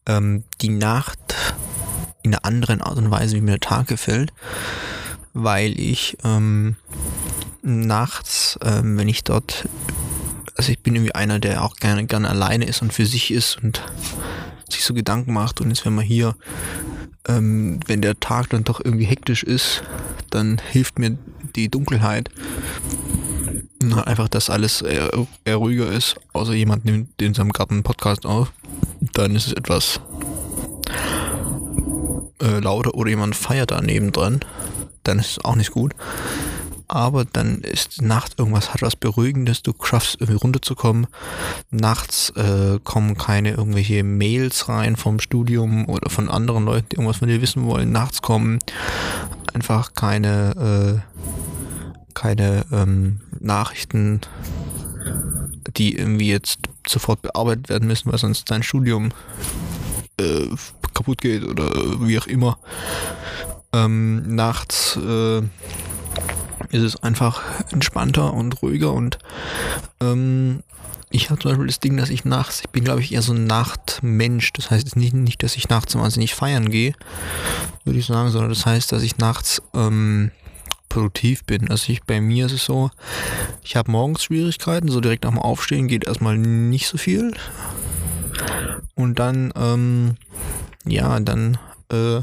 ähm, 0.08 0.42
die 0.60 0.70
Nacht 0.70 1.27
in 2.28 2.34
einer 2.34 2.44
anderen 2.44 2.82
Art 2.82 2.98
und 2.98 3.10
Weise, 3.10 3.36
wie 3.36 3.40
mir 3.40 3.52
der 3.52 3.60
Tag 3.60 3.88
gefällt, 3.88 4.32
weil 5.32 5.78
ich 5.78 6.18
ähm, 6.24 6.76
nachts, 7.62 8.58
ähm, 8.62 8.98
wenn 8.98 9.08
ich 9.08 9.24
dort, 9.24 9.68
also 10.56 10.70
ich 10.70 10.80
bin 10.80 10.94
irgendwie 10.94 11.14
einer, 11.14 11.38
der 11.38 11.64
auch 11.64 11.76
gerne, 11.76 12.04
gerne 12.06 12.28
alleine 12.28 12.66
ist 12.66 12.82
und 12.82 12.92
für 12.92 13.06
sich 13.06 13.30
ist 13.30 13.58
und 13.62 13.82
sich 14.68 14.84
so 14.84 14.92
Gedanken 14.92 15.32
macht 15.32 15.60
und 15.60 15.70
jetzt 15.70 15.86
wenn 15.86 15.94
man 15.94 16.04
hier, 16.04 16.36
ähm, 17.26 17.80
wenn 17.86 18.02
der 18.02 18.20
Tag 18.20 18.50
dann 18.50 18.64
doch 18.64 18.80
irgendwie 18.84 19.06
hektisch 19.06 19.42
ist, 19.42 19.82
dann 20.30 20.60
hilft 20.70 20.98
mir 20.98 21.16
die 21.56 21.70
Dunkelheit. 21.70 22.28
Na, 23.80 24.02
einfach, 24.02 24.28
dass 24.28 24.50
alles 24.50 24.82
eher, 24.82 25.10
eher 25.44 25.56
ruhiger 25.56 25.90
ist, 25.90 26.16
außer 26.32 26.52
jemand 26.52 26.84
nimmt 26.84 27.22
in 27.22 27.32
seinem 27.32 27.52
Garten 27.52 27.74
einen 27.74 27.82
Podcast 27.84 28.26
auf. 28.26 28.52
Dann 29.12 29.34
ist 29.36 29.46
es 29.46 29.52
etwas 29.52 30.00
äh, 32.42 32.60
lauter 32.60 32.94
oder 32.94 33.10
jemand 33.10 33.36
feiert 33.36 33.70
daneben 33.70 34.12
dran. 34.12 34.40
Dann 35.04 35.18
ist 35.18 35.30
es 35.32 35.44
auch 35.44 35.56
nicht 35.56 35.70
gut 35.70 35.94
aber 36.88 37.26
dann 37.26 37.58
ist 37.58 38.00
Nacht 38.00 38.38
irgendwas 38.38 38.72
hat 38.72 38.80
was 38.80 38.96
Beruhigendes, 38.96 39.62
du 39.62 39.74
schaffst 39.82 40.16
irgendwie 40.20 40.40
runterzukommen. 40.40 41.06
Nachts 41.70 42.30
äh, 42.30 42.78
kommen 42.82 43.16
keine 43.16 43.50
irgendwelche 43.50 44.02
Mails 44.02 44.68
rein 44.70 44.96
vom 44.96 45.20
Studium 45.20 45.86
oder 45.86 46.08
von 46.08 46.30
anderen 46.30 46.64
Leuten, 46.64 46.88
die 46.88 46.96
irgendwas 46.96 47.18
von 47.18 47.28
dir 47.28 47.42
wissen 47.42 47.64
wollen. 47.66 47.92
Nachts 47.92 48.22
kommen 48.22 48.58
einfach 49.52 49.92
keine, 49.94 51.02
äh, 51.04 52.14
keine 52.14 52.64
ähm, 52.72 53.20
Nachrichten, 53.38 54.22
die 55.76 55.94
irgendwie 55.94 56.30
jetzt 56.30 56.60
sofort 56.88 57.20
bearbeitet 57.20 57.68
werden 57.68 57.86
müssen, 57.86 58.10
weil 58.10 58.18
sonst 58.18 58.50
dein 58.50 58.62
Studium 58.62 59.10
äh, 60.20 60.48
kaputt 60.94 61.20
geht 61.20 61.44
oder 61.44 61.70
wie 62.06 62.18
auch 62.18 62.26
immer. 62.26 62.58
Ähm, 63.72 64.34
nachts 64.34 64.96
äh, 64.96 65.38
ist 66.70 66.82
es 66.82 67.02
einfach 67.02 67.42
entspannter 67.70 68.32
und 68.32 68.62
ruhiger 68.62 68.92
und 68.92 69.18
ähm, 70.00 70.62
ich 71.10 71.30
habe 71.30 71.40
zum 71.40 71.50
Beispiel 71.50 71.66
das 71.66 71.80
Ding, 71.80 71.96
dass 71.96 72.10
ich 72.10 72.24
nachts, 72.24 72.60
ich 72.60 72.68
bin 72.68 72.84
glaube 72.84 73.00
ich 73.00 73.12
eher 73.12 73.22
so 73.22 73.32
ein 73.32 73.44
Nachtmensch. 73.46 74.52
Das 74.52 74.70
heißt 74.70 74.94
nicht, 74.96 75.14
nicht, 75.14 75.42
dass 75.42 75.56
ich 75.56 75.68
nachts 75.68 75.94
wahnsinnig 75.94 76.34
feiern 76.34 76.68
gehe, 76.68 76.94
würde 77.84 77.98
ich 77.98 78.06
sagen, 78.06 78.30
sondern 78.30 78.50
das 78.50 78.66
heißt, 78.66 78.92
dass 78.92 79.02
ich 79.02 79.16
nachts 79.16 79.62
ähm, 79.74 80.30
produktiv 80.88 81.44
bin. 81.44 81.70
Also 81.70 81.92
ich, 81.92 82.02
bei 82.02 82.20
mir 82.20 82.46
ist 82.46 82.52
es 82.52 82.64
so, 82.64 82.90
ich 83.62 83.76
habe 83.76 83.90
morgens 83.90 84.24
Schwierigkeiten, 84.24 84.88
so 84.88 85.00
direkt 85.00 85.24
nach 85.24 85.30
dem 85.30 85.38
Aufstehen 85.38 85.88
geht 85.88 86.04
erstmal 86.04 86.36
nicht 86.36 86.88
so 86.88 86.98
viel. 86.98 87.32
Und 88.98 89.20
dann, 89.20 89.52
ähm, 89.54 90.16
ja, 90.84 91.20
dann 91.20 91.56
äh, 91.88 92.20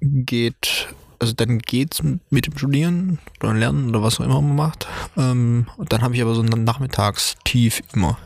geht 0.00 0.88
also 1.20 1.32
dann 1.32 1.58
geht's 1.58 2.02
mit 2.30 2.46
dem 2.46 2.56
Studieren 2.56 3.18
oder 3.40 3.54
Lernen 3.54 3.88
oder 3.88 4.02
was 4.02 4.20
auch 4.20 4.24
immer 4.24 4.40
man 4.40 4.56
macht. 4.56 4.88
Ähm, 5.16 5.66
und 5.76 5.92
dann 5.92 6.02
habe 6.02 6.14
ich 6.14 6.22
aber 6.22 6.34
so 6.34 6.42
ein 6.42 6.64
Nachmittagstief 6.64 7.82
immer, 7.92 8.18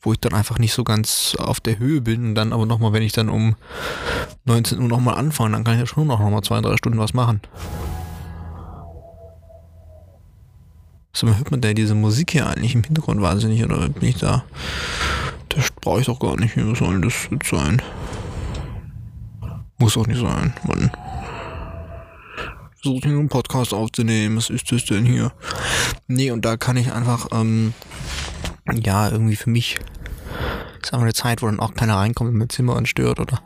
wo 0.00 0.12
ich 0.12 0.20
dann 0.20 0.34
einfach 0.34 0.58
nicht 0.58 0.72
so 0.72 0.84
ganz 0.84 1.36
auf 1.38 1.60
der 1.60 1.78
Höhe 1.78 2.00
bin 2.00 2.28
und 2.28 2.34
dann 2.34 2.52
aber 2.52 2.66
nochmal, 2.66 2.92
wenn 2.92 3.02
ich 3.02 3.12
dann 3.12 3.28
um 3.28 3.56
19 4.46 4.80
Uhr 4.80 4.88
nochmal 4.88 5.16
anfange, 5.16 5.52
dann 5.52 5.64
kann 5.64 5.74
ich 5.74 5.80
ja 5.80 5.86
schon 5.86 6.06
noch 6.06 6.18
mal 6.18 6.42
zwei, 6.42 6.60
drei 6.60 6.76
Stunden 6.76 6.98
was 6.98 7.14
machen. 7.14 7.40
So, 11.12 11.26
hört 11.26 11.50
man 11.50 11.60
da 11.60 11.72
diese 11.72 11.94
Musik 11.94 12.32
hier 12.32 12.46
eigentlich 12.46 12.74
im 12.74 12.84
Hintergrund 12.84 13.20
wahnsinnig 13.20 13.64
oder 13.64 13.88
bin 13.88 14.08
ich 14.08 14.18
da? 14.18 14.44
Das 15.48 15.70
brauche 15.80 16.00
ich 16.00 16.06
doch 16.06 16.20
gar 16.20 16.36
nicht. 16.36 16.56
Was 16.56 16.78
soll 16.78 17.00
das 17.00 17.28
jetzt 17.30 17.50
sein? 17.50 17.82
Muss 19.78 19.96
auch 19.96 20.06
nicht 20.06 20.20
sein, 20.20 20.52
Mann 20.66 20.90
versucht 22.82 23.04
hier 23.04 23.12
einen 23.12 23.28
Podcast 23.28 23.74
aufzunehmen. 23.74 24.36
Was 24.36 24.48
ist 24.48 24.72
das 24.72 24.84
denn 24.86 25.04
hier? 25.04 25.32
Nee, 26.06 26.30
und 26.30 26.44
da 26.44 26.56
kann 26.56 26.76
ich 26.76 26.92
einfach, 26.92 27.28
ähm, 27.32 27.74
ja, 28.72 29.10
irgendwie 29.10 29.36
für 29.36 29.50
mich 29.50 29.78
ist 30.82 30.94
einfach 30.94 31.02
eine 31.02 31.12
Zeit, 31.12 31.42
wo 31.42 31.46
dann 31.46 31.60
auch 31.60 31.74
keiner 31.74 31.96
reinkommt 31.96 32.30
und 32.30 32.38
mein 32.38 32.48
Zimmer 32.48 32.76
anstört 32.76 33.20
oder 33.20 33.42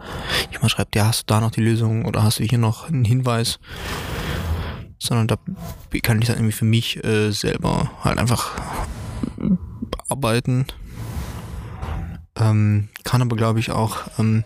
jemand 0.53 0.71
schreibt, 0.71 0.95
ja, 0.95 1.07
hast 1.07 1.23
du 1.23 1.35
da 1.35 1.41
noch 1.41 1.51
die 1.51 1.63
Lösung 1.63 2.05
oder 2.05 2.23
hast 2.23 2.39
du 2.39 2.45
hier 2.45 2.59
noch 2.59 2.89
einen 2.89 3.05
Hinweis? 3.05 3.59
Sondern 5.05 5.29
da 5.29 5.37
kann 6.03 6.21
ich 6.21 6.29
dann 6.29 6.37
irgendwie 6.37 6.53
für 6.53 6.65
mich 6.65 7.05
äh, 7.05 7.31
selber 7.31 7.91
halt 8.03 8.19
einfach 8.19 8.53
arbeiten. 10.09 10.67
Ähm, 12.37 12.89
kann 13.05 13.23
aber 13.23 13.37
glaube 13.37 13.61
ich 13.61 13.71
auch 13.71 13.99
ähm, 14.19 14.45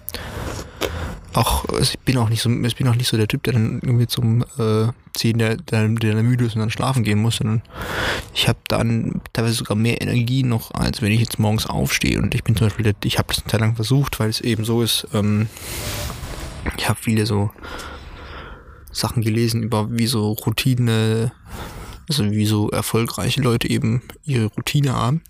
auch, 1.35 1.65
also 1.69 1.93
ich 1.95 1.99
bin 2.01 2.19
auch 2.19 2.29
nicht 2.29 2.43
so, 2.43 2.51
ich 2.51 2.77
bin 2.77 2.89
auch 2.89 2.95
nicht 2.95 3.09
so 3.09 3.17
der 3.17 3.29
Typ, 3.29 3.43
der 3.45 3.53
dann 3.55 3.81
irgendwie 3.83 4.07
zum 4.07 4.43
äh, 4.59 4.89
10, 5.15 5.39
der, 5.39 5.57
der, 5.57 5.89
der 5.89 6.23
müde 6.23 6.45
ist 6.45 6.55
und 6.55 6.61
dann 6.61 6.71
schlafen 6.71 7.05
gehen 7.05 7.21
muss, 7.21 7.37
sondern 7.37 7.63
ich 8.35 8.49
habe 8.49 8.59
dann 8.69 9.21
teilweise 9.33 9.55
sogar 9.55 9.77
mehr 9.77 10.01
Energie 10.01 10.43
noch, 10.43 10.73
als 10.73 11.03
wenn 11.03 11.13
ich 11.13 11.21
jetzt 11.21 11.39
morgens 11.39 11.67
aufstehe. 11.67 12.19
Und 12.19 12.35
ich 12.35 12.45
bin 12.45 12.57
zum 12.57 12.67
Beispiel, 12.67 12.85
der, 12.85 12.95
ich 13.05 13.19
habe 13.19 13.29
das 13.29 13.39
eine 13.39 13.51
Zeit 13.51 13.61
lang 13.61 13.77
versucht, 13.77 14.19
weil 14.21 14.31
es 14.31 14.41
eben 14.41 14.65
so 14.65 14.83
ist, 14.83 15.07
ähm, 15.13 15.49
ich 16.77 16.89
habe 16.89 16.99
viele 17.01 17.25
so 17.27 17.51
Sachen 18.99 19.23
gelesen 19.23 19.63
über 19.63 19.89
wie 19.91 20.07
so 20.07 20.33
Routine, 20.33 21.33
also 22.09 22.31
wie 22.31 22.47
so 22.47 22.69
erfolgreiche 22.71 23.41
Leute 23.41 23.71
eben 23.71 24.03
ihre 24.25 24.47
Routine 24.47 24.93
haben. 24.93 25.23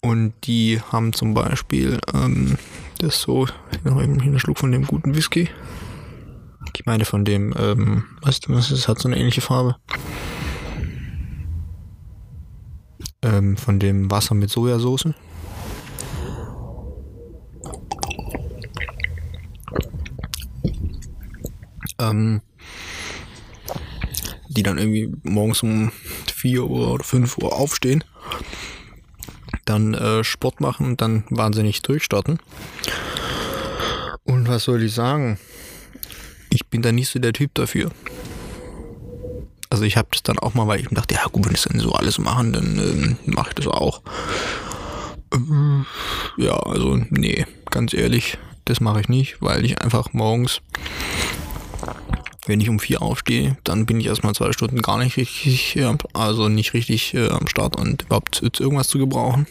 Und 0.00 0.34
die 0.44 0.80
haben 0.92 1.12
zum 1.12 1.34
Beispiel 1.34 1.98
ähm, 2.14 2.58
das 2.98 3.20
so, 3.20 3.46
noch 3.84 4.02
eben 4.02 4.20
einen 4.20 4.38
Schluck 4.38 4.58
von 4.58 4.70
dem 4.70 4.86
guten 4.86 5.14
Whisky. 5.14 5.48
Ich 6.76 6.86
meine 6.86 7.04
von 7.04 7.24
dem, 7.24 7.54
ähm, 7.58 8.04
du 8.22 8.54
was, 8.54 8.70
es 8.70 8.86
hat 8.86 8.98
so 8.98 9.08
eine 9.08 9.18
ähnliche 9.18 9.40
Farbe. 9.40 9.76
Ähm, 13.22 13.56
von 13.56 13.80
dem 13.80 14.10
Wasser 14.10 14.34
mit 14.34 14.50
Sojasauce. 14.50 15.08
Ähm, 21.98 22.42
die 24.58 24.64
dann 24.64 24.76
irgendwie 24.76 25.10
morgens 25.22 25.62
um 25.62 25.92
4 26.34 26.64
Uhr 26.64 26.92
oder 26.94 27.04
5 27.04 27.38
Uhr 27.38 27.54
aufstehen 27.54 28.04
dann 29.68 29.94
äh, 29.94 30.24
Sport 30.24 30.60
machen 30.60 30.96
dann 30.96 31.24
wahnsinnig 31.30 31.82
durchstarten. 31.82 32.38
Und 34.24 34.48
was 34.48 34.64
soll 34.64 34.82
ich 34.82 34.94
sagen? 34.94 35.38
Ich 36.50 36.66
bin 36.66 36.82
da 36.82 36.92
nicht 36.92 37.08
so 37.08 37.18
der 37.18 37.32
Typ 37.32 37.54
dafür. 37.54 37.90
Also 39.70 39.84
ich 39.84 39.96
habe 39.96 40.08
das 40.12 40.22
dann 40.22 40.38
auch 40.38 40.54
mal, 40.54 40.66
weil 40.66 40.80
ich 40.80 40.90
mir 40.90 40.96
dachte, 40.96 41.14
ja 41.14 41.24
gut, 41.30 41.44
wenn 41.44 41.52
das 41.52 41.62
dann 41.62 41.78
so 41.78 41.92
alles 41.92 42.18
machen, 42.18 42.52
dann 42.52 42.78
ähm, 42.78 43.16
mache 43.26 43.50
ich 43.50 43.54
das 43.54 43.66
auch. 43.66 44.02
Ähm, 45.34 45.84
ja, 46.38 46.54
also 46.54 46.98
nee, 47.10 47.44
ganz 47.70 47.92
ehrlich, 47.92 48.38
das 48.64 48.80
mache 48.80 49.00
ich 49.00 49.08
nicht, 49.08 49.36
weil 49.40 49.64
ich 49.66 49.82
einfach 49.82 50.14
morgens, 50.14 50.62
wenn 52.48 52.60
ich 52.60 52.68
um 52.68 52.80
vier 52.80 53.02
aufstehe, 53.02 53.56
dann 53.62 53.86
bin 53.86 54.00
ich 54.00 54.06
erstmal 54.06 54.34
zwei 54.34 54.52
Stunden 54.52 54.80
gar 54.80 54.98
nicht 54.98 55.16
richtig, 55.16 55.76
äh, 55.76 55.94
also 56.14 56.48
nicht 56.48 56.72
richtig 56.72 57.14
äh, 57.14 57.28
am 57.28 57.46
Start 57.46 57.76
und 57.76 58.02
überhaupt 58.02 58.42
irgendwas 58.58 58.88
zu 58.88 58.98
gebrauchen. 58.98 59.46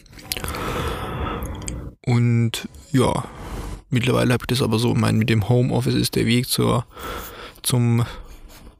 Und 2.06 2.68
ja, 2.92 3.26
mittlerweile 3.90 4.34
habe 4.34 4.44
ich 4.44 4.48
das 4.48 4.62
aber 4.62 4.80
so, 4.80 4.96
mein, 4.96 5.18
mit 5.18 5.30
dem 5.30 5.48
Homeoffice 5.48 5.96
ist 5.96 6.16
der 6.16 6.26
Weg 6.26 6.48
zur, 6.48 6.86
zum 7.62 8.06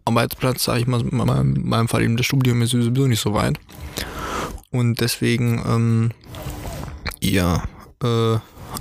Arbeitsplatz, 0.06 0.64
sage 0.64 0.82
ich 0.82 0.88
mal, 0.88 1.02
in 1.02 1.68
meinem 1.68 1.88
Fall 1.88 2.02
eben 2.02 2.18
das 2.18 2.26
Studium 2.26 2.62
ist 2.62 2.72
sowieso 2.72 3.08
nicht 3.08 3.22
so 3.22 3.34
weit. 3.34 3.60
Und 4.72 5.00
deswegen, 5.00 5.62
ähm, 5.68 6.12
ja, 7.22 7.64
äh, 8.04 8.36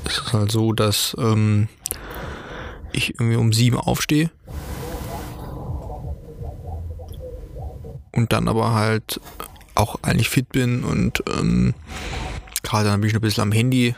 es 0.04 0.18
ist 0.18 0.32
halt 0.32 0.50
so, 0.50 0.72
dass 0.72 1.16
ähm, 1.18 1.68
ich 2.92 3.10
irgendwie 3.10 3.36
um 3.36 3.52
sieben 3.52 3.76
aufstehe. 3.76 4.30
Und 8.16 8.32
dann 8.32 8.48
aber 8.48 8.74
halt 8.74 9.20
auch 9.74 9.96
eigentlich 10.02 10.28
fit 10.28 10.48
bin 10.48 10.84
und 10.84 11.22
ähm, 11.28 11.74
gerade 12.62 12.88
dann 12.88 13.00
bin 13.00 13.08
ich 13.08 13.14
noch 13.14 13.20
ein 13.20 13.22
bisschen 13.22 13.42
am 13.42 13.52
Handy. 13.52 13.94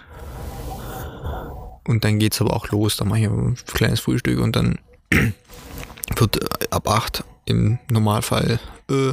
Und 1.87 2.05
dann 2.05 2.19
geht 2.19 2.35
es 2.35 2.41
aber 2.41 2.55
auch 2.55 2.69
los. 2.69 2.97
Dann 2.97 3.09
mache 3.09 3.21
ich 3.21 3.27
ein 3.27 3.57
kleines 3.73 4.01
Frühstück 4.01 4.41
und 4.41 4.57
dann 4.57 4.79
wird 6.17 6.37
äh, 6.43 6.67
ab 6.71 6.89
8 6.89 7.25
im 7.47 7.79
Normalfall 7.91 8.61
äh, 8.91 9.13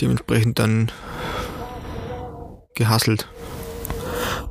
dementsprechend 0.00 0.58
dann 0.58 0.92
gehasselt 2.74 3.28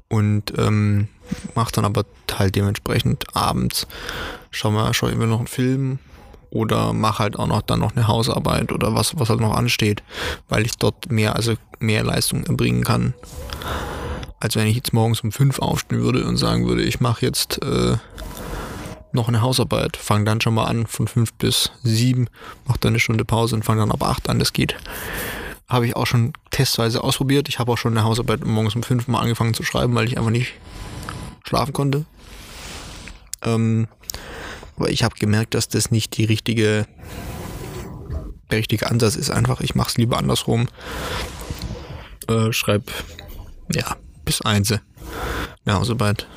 und 0.09 0.53
ähm, 0.57 1.07
macht 1.55 1.77
dann 1.77 1.85
aber 1.85 2.05
halt 2.31 2.55
dementsprechend 2.55 3.35
abends 3.35 3.87
schau 4.51 4.71
mal 4.71 4.93
schau 4.93 5.07
ich 5.07 5.15
noch 5.15 5.39
einen 5.39 5.47
Film 5.47 5.99
oder 6.51 6.93
mach 6.93 7.17
halt 7.17 7.39
auch 7.39 7.47
noch 7.47 7.63
dann 7.63 7.79
noch 7.79 7.95
eine 7.95 8.07
Hausarbeit 8.07 8.71
oder 8.71 8.93
was 8.93 9.17
was 9.17 9.29
halt 9.29 9.39
noch 9.39 9.55
ansteht, 9.55 10.03
weil 10.47 10.65
ich 10.65 10.77
dort 10.77 11.11
mehr 11.11 11.35
also 11.35 11.55
mehr 11.79 12.03
Leistung 12.03 12.45
erbringen 12.45 12.83
kann, 12.83 13.15
als 14.39 14.55
wenn 14.55 14.67
ich 14.67 14.75
jetzt 14.75 14.93
morgens 14.93 15.21
um 15.21 15.31
fünf 15.31 15.59
aufstehen 15.59 16.01
würde 16.01 16.25
und 16.25 16.37
sagen 16.37 16.67
würde, 16.67 16.83
ich 16.83 16.99
mache 16.99 17.25
jetzt 17.25 17.63
äh, 17.63 17.97
noch 19.13 19.27
eine 19.27 19.41
Hausarbeit, 19.41 19.97
fange 19.97 20.25
dann 20.25 20.41
schon 20.41 20.53
mal 20.53 20.65
an 20.65 20.87
von 20.87 21.07
fünf 21.07 21.33
bis 21.33 21.71
sieben, 21.83 22.27
mache 22.65 22.79
dann 22.79 22.91
eine 22.91 22.99
Stunde 22.99 23.25
Pause 23.25 23.55
und 23.55 23.63
fange 23.63 23.81
dann 23.81 23.91
ab 23.91 24.03
acht 24.03 24.29
an. 24.29 24.39
Das 24.39 24.53
geht. 24.53 24.75
Habe 25.67 25.87
ich 25.87 25.95
auch 25.95 26.05
schon 26.05 26.33
testweise 26.49 27.03
ausprobiert. 27.03 27.47
Ich 27.47 27.59
habe 27.59 27.71
auch 27.71 27.77
schon 27.77 27.97
eine 27.97 28.05
Hausarbeit 28.05 28.45
morgens 28.45 28.75
um 28.75 28.83
fünf 28.83 29.07
mal 29.07 29.19
angefangen 29.19 29.53
zu 29.53 29.63
schreiben, 29.63 29.95
weil 29.95 30.05
ich 30.05 30.17
einfach 30.17 30.31
nicht 30.31 30.53
schlafen 31.43 31.73
konnte. 31.73 32.05
Ähm, 33.43 33.87
aber 34.81 34.89
ich 34.89 35.03
habe 35.03 35.13
gemerkt, 35.19 35.53
dass 35.53 35.67
das 35.67 35.91
nicht 35.91 36.17
die 36.17 36.25
richtige, 36.25 36.87
der 38.49 38.57
richtige 38.57 38.89
Ansatz 38.89 39.15
ist. 39.15 39.29
Einfach, 39.29 39.61
ich 39.61 39.75
mache 39.75 39.89
es 39.89 39.97
lieber 39.97 40.17
andersrum. 40.17 40.69
Äh, 42.27 42.51
schreib, 42.51 42.89
ja, 43.71 43.95
bis 44.25 44.41
eins 44.41 44.71
eine 44.71 45.75
Hausarbeit 45.75 46.27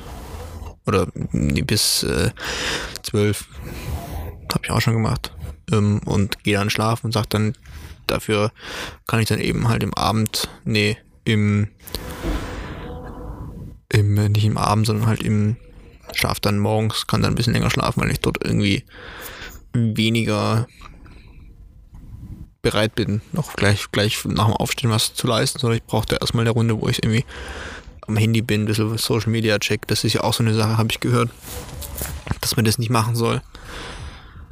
oder 0.85 1.07
bis 1.31 2.03
äh, 2.03 2.29
zwölf. 3.01 3.47
Habe 4.53 4.65
ich 4.65 4.69
auch 4.69 4.81
schon 4.81 4.93
gemacht. 4.93 5.33
Ähm, 5.71 6.01
und 6.05 6.43
gehe 6.43 6.57
dann 6.59 6.69
schlafen 6.69 7.07
und 7.07 7.13
sage 7.13 7.27
dann, 7.29 7.55
dafür 8.05 8.51
kann 9.07 9.21
ich 9.21 9.27
dann 9.27 9.39
eben 9.39 9.69
halt 9.69 9.81
im 9.81 9.95
Abend, 9.95 10.49
nee, 10.65 10.97
im, 11.23 11.69
im 13.89 14.13
nicht 14.13 14.45
im 14.45 14.59
Abend, 14.59 14.85
sondern 14.85 15.07
halt 15.07 15.23
im 15.23 15.57
Schlaf 16.13 16.39
dann 16.39 16.59
morgens, 16.59 17.07
kann 17.07 17.21
dann 17.21 17.33
ein 17.33 17.35
bisschen 17.35 17.53
länger 17.53 17.69
schlafen, 17.69 18.01
weil 18.01 18.11
ich 18.11 18.19
dort 18.19 18.43
irgendwie 18.43 18.83
weniger 19.73 20.67
bereit 22.61 22.95
bin, 22.95 23.21
noch 23.31 23.53
gleich, 23.55 23.91
gleich 23.91 24.25
nach 24.25 24.45
dem 24.45 24.53
Aufstehen 24.53 24.89
was 24.89 25.13
zu 25.13 25.27
leisten, 25.27 25.59
sondern 25.59 25.77
ich 25.77 25.83
brauchte 25.83 26.15
erstmal 26.15 26.43
eine 26.43 26.51
Runde, 26.51 26.81
wo 26.81 26.87
ich 26.87 27.03
irgendwie 27.03 27.25
am 28.07 28.17
Handy 28.17 28.41
bin, 28.41 28.61
ein 28.61 28.65
bisschen 28.65 28.97
Social 28.97 29.31
Media 29.31 29.59
check. 29.59 29.87
Das 29.87 30.03
ist 30.03 30.13
ja 30.13 30.21
auch 30.21 30.33
so 30.33 30.43
eine 30.43 30.53
Sache, 30.53 30.77
habe 30.77 30.89
ich 30.91 30.99
gehört, 30.99 31.29
dass 32.41 32.55
man 32.55 32.65
das 32.65 32.77
nicht 32.77 32.89
machen 32.89 33.15
soll. 33.15 33.41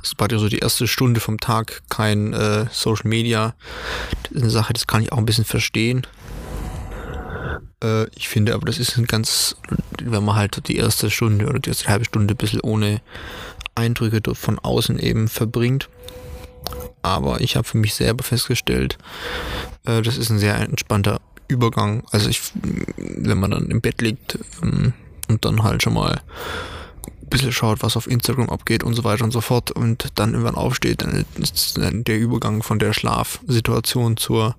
Das 0.01 0.13
war 0.17 0.29
ja 0.29 0.37
so 0.37 0.49
die 0.49 0.59
erste 0.59 0.87
Stunde 0.87 1.21
vom 1.21 1.39
Tag 1.39 1.81
kein 1.89 2.33
äh, 2.33 2.67
Social 2.71 3.07
Media. 3.07 3.55
Das 4.23 4.31
ist 4.33 4.41
eine 4.41 4.51
Sache, 4.51 4.73
das 4.73 4.85
kann 4.85 5.01
ich 5.01 5.11
auch 5.11 5.17
ein 5.17 5.25
bisschen 5.25 5.45
verstehen. 5.45 6.05
Äh, 7.83 8.07
ich 8.15 8.29
finde 8.29 8.55
aber, 8.55 8.65
das 8.65 8.79
ist 8.79 8.97
ein 8.97 9.05
ganz, 9.05 9.55
wenn 10.01 10.23
man 10.23 10.35
halt 10.35 10.67
die 10.67 10.77
erste 10.77 11.11
Stunde 11.11 11.47
oder 11.47 11.59
die 11.59 11.69
erste 11.69 11.89
halbe 11.89 12.05
Stunde 12.05 12.33
ein 12.33 12.37
bisschen 12.37 12.61
ohne 12.61 13.01
Eindrücke 13.75 14.21
von 14.33 14.57
außen 14.57 14.97
eben 14.97 15.27
verbringt. 15.27 15.89
Aber 17.01 17.41
ich 17.41 17.57
habe 17.57 17.67
für 17.67 17.77
mich 17.77 17.93
selber 17.93 18.23
festgestellt, 18.23 18.97
äh, 19.85 20.01
das 20.01 20.17
ist 20.17 20.29
ein 20.29 20.39
sehr 20.39 20.55
entspannter 20.55 21.19
Übergang. 21.47 22.03
Also 22.11 22.29
ich, 22.29 22.41
wenn 22.95 23.39
man 23.39 23.51
dann 23.51 23.69
im 23.69 23.81
Bett 23.81 24.01
liegt 24.01 24.39
ähm, 24.61 24.93
und 25.27 25.43
dann 25.45 25.63
halt 25.63 25.83
schon 25.83 25.93
mal 25.93 26.21
ein 27.05 27.29
bisschen 27.29 27.51
schaut, 27.51 27.83
was 27.83 27.97
auf 27.97 28.07
Instagram 28.07 28.49
abgeht 28.49 28.83
und 28.83 28.93
so 28.93 29.03
weiter 29.03 29.25
und 29.25 29.31
so 29.31 29.41
fort 29.41 29.71
und 29.71 30.07
dann 30.15 30.31
irgendwann 30.31 30.55
aufsteht, 30.55 31.01
dann 31.01 31.25
ist 31.37 31.77
der 31.77 32.17
Übergang 32.17 32.63
von 32.63 32.79
der 32.79 32.93
Schlafsituation 32.93 34.15
zur 34.15 34.55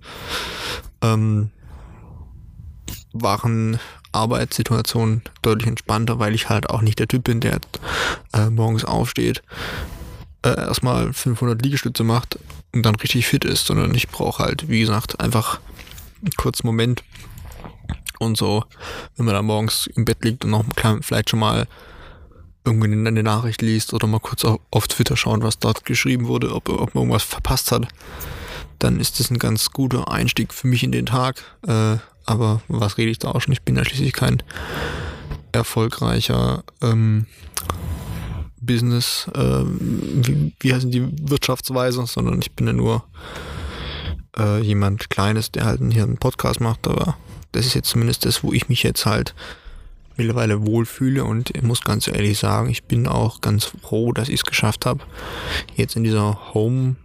ähm, 1.01 1.51
wachen 3.15 3.79
Arbeitssituation 4.13 5.23
deutlich 5.43 5.69
entspannter, 5.69 6.19
weil 6.19 6.35
ich 6.35 6.49
halt 6.49 6.69
auch 6.69 6.83
nicht 6.83 6.99
der 6.99 7.09
Typ 7.09 7.25
bin, 7.25 7.41
der 7.41 7.61
äh, 8.33 8.51
morgens 8.51 8.85
aufsteht, 8.85 9.43
äh, 10.43 10.55
erstmal 10.55 11.13
500 11.13 11.63
Liegestütze 11.63 12.05
macht 12.05 12.39
und 12.73 12.85
dann 12.85 12.97
richtig 12.97 13.27
fit 13.27 13.45
ist, 13.45 13.67
sondern 13.67 13.95
ich 13.95 14.09
brauche 14.09 14.43
halt, 14.43 14.69
wie 14.69 14.81
gesagt, 14.81 15.21
einfach 15.21 15.61
kurzen 16.37 16.67
Moment. 16.67 17.03
Und 18.19 18.37
so, 18.37 18.65
wenn 19.17 19.27
man 19.27 19.35
da 19.35 19.43
morgens 19.43 19.87
im 19.87 20.05
Bett 20.05 20.25
liegt 20.25 20.45
und 20.45 20.51
noch 20.51 20.65
vielleicht 21.03 21.31
schon 21.31 21.41
mal 21.41 21.67
irgendwie 22.65 22.91
eine 22.93 23.23
Nachricht 23.23 23.61
liest 23.61 23.93
oder 23.93 24.07
mal 24.07 24.21
kurz 24.21 24.45
auf 24.45 24.89
Twitter 24.89 25.17
schauen, 25.17 25.43
was 25.43 25.59
dort 25.59 25.85
geschrieben 25.85 26.27
wurde, 26.27 26.55
ob, 26.55 26.69
ob 26.69 26.95
man 26.95 27.05
irgendwas 27.05 27.25
verpasst 27.25 27.73
hat, 27.73 27.89
dann 28.79 29.01
ist 29.01 29.21
das 29.21 29.31
ein 29.31 29.39
ganz 29.39 29.71
guter 29.71 30.11
Einstieg 30.11 30.55
für 30.55 30.67
mich 30.67 30.83
in 30.83 30.93
den 30.93 31.07
Tag. 31.07 31.43
Äh, 31.67 31.97
aber 32.27 32.63
was 32.69 32.99
rede 32.99 33.11
ich 33.11 33.19
da 33.19 33.31
auch 33.31 33.41
schon? 33.41 33.53
Ich 33.53 33.63
bin 33.63 33.77
ja 33.77 33.85
schließlich 33.85 34.13
kein 34.13 34.43
erfolgreicher 35.53 36.65
ähm, 36.83 37.27
Business, 38.61 39.29
äh, 39.35 39.63
wie, 39.65 40.53
wie 40.61 40.75
heißen 40.75 40.91
die 40.91 41.07
Wirtschaftsweise, 41.29 42.07
sondern 42.07 42.41
ich 42.41 42.53
bin 42.53 42.67
ja 42.67 42.73
nur 42.73 43.05
äh, 44.39 44.61
jemand 44.61 45.11
Kleines, 45.11 45.53
der 45.53 45.65
halt 45.65 45.81
hier 45.93 46.03
einen 46.03 46.19
Podcast 46.19 46.61
macht, 46.61 46.87
aber 46.87 47.17
das 47.53 47.67
ist 47.67 47.75
jetzt 47.75 47.89
zumindest 47.89 48.25
das, 48.25 48.43
wo 48.43 48.53
ich 48.53 48.69
mich 48.69 48.83
jetzt 48.83 49.07
halt 49.07 49.35
mittlerweile 50.17 50.67
wohlfühle 50.67 51.25
und 51.25 51.51
ich 51.51 51.63
muss 51.63 51.83
ganz 51.83 52.09
ehrlich 52.09 52.39
sagen, 52.39 52.71
ich 52.71 52.85
bin 52.85 53.07
auch 53.07 53.41
ganz 53.41 53.65
froh, 53.65 54.13
dass 54.13 54.29
ich 54.29 54.37
es 54.37 54.45
geschafft 54.45 54.87
habe, 54.87 55.01
jetzt 55.75 55.97
in 55.97 56.05
dieser 56.05 56.55
Home, 56.55 56.97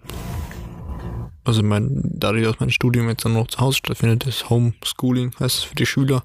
also 1.49 1.63
mein, 1.63 2.01
dadurch, 2.03 2.43
dass 2.43 2.59
mein 2.59 2.69
Studium 2.69 3.09
jetzt 3.09 3.25
dann 3.25 3.33
noch 3.33 3.47
zu 3.47 3.59
Hause 3.59 3.77
stattfindet, 3.77 4.27
das 4.27 4.51
Homeschooling 4.51 5.33
heißt 5.39 5.57
es 5.57 5.63
für 5.63 5.73
die 5.73 5.87
Schüler, 5.87 6.23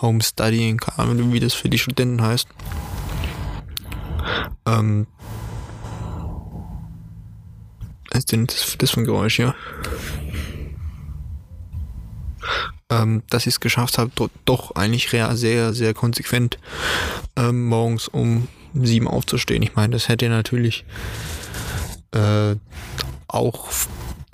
Homestudying, 0.00 0.78
keine 0.78 1.10
Ahnung, 1.10 1.34
wie 1.34 1.40
das 1.40 1.52
für 1.52 1.68
die 1.68 1.78
Studenten 1.78 2.22
heißt. 2.22 2.48
Ähm, 4.66 5.06
was 8.10 8.20
ist 8.20 8.32
denn 8.32 8.46
das, 8.46 8.74
das 8.78 8.90
für 8.92 9.00
ein 9.00 9.04
Geräusch 9.04 9.36
hier? 9.36 9.54
Ähm, 12.88 13.22
dass 13.28 13.42
ich 13.42 13.54
es 13.54 13.60
geschafft 13.60 13.98
habe, 13.98 14.12
do, 14.14 14.30
doch 14.46 14.74
eigentlich 14.76 15.10
sehr, 15.10 15.74
sehr 15.74 15.92
konsequent 15.92 16.58
ähm, 17.36 17.66
morgens 17.66 18.08
um 18.08 18.48
sieben 18.72 19.08
aufzustehen. 19.08 19.62
Ich 19.62 19.74
meine, 19.74 19.92
das 19.92 20.08
hätte 20.08 20.30
natürlich 20.30 20.86
äh, 22.12 22.56
auch 23.28 23.68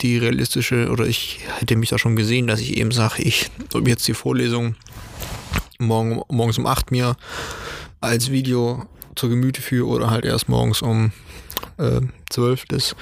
die 0.01 0.19
realistische, 0.19 0.91
oder 0.91 1.07
ich 1.07 1.41
hätte 1.59 1.77
mich 1.77 1.91
da 1.91 1.99
schon 1.99 2.17
gesehen, 2.17 2.47
dass 2.47 2.61
ich 2.61 2.77
eben 2.77 2.93
sage, 2.93 3.23
ich, 3.23 3.51
ob 3.75 3.89
jetzt 3.89 4.07
die 4.07 4.15
Vorlesung 4.15 4.77
morgen, 5.79 6.23
morgens 6.29 6.59
um 6.59 6.67
acht 6.67 6.91
mir 6.91 7.17
als 8.01 8.31
Video 8.31 8.87
zur 9.17 9.29
Gemüte 9.31 9.61
führe 9.61 9.89
oder 9.89 10.11
halt 10.11 10.25
erst 10.25 10.49
morgens 10.49 10.83
um 10.83 11.13
äh, 11.79 12.01
12, 12.31 12.67
das 12.67 12.97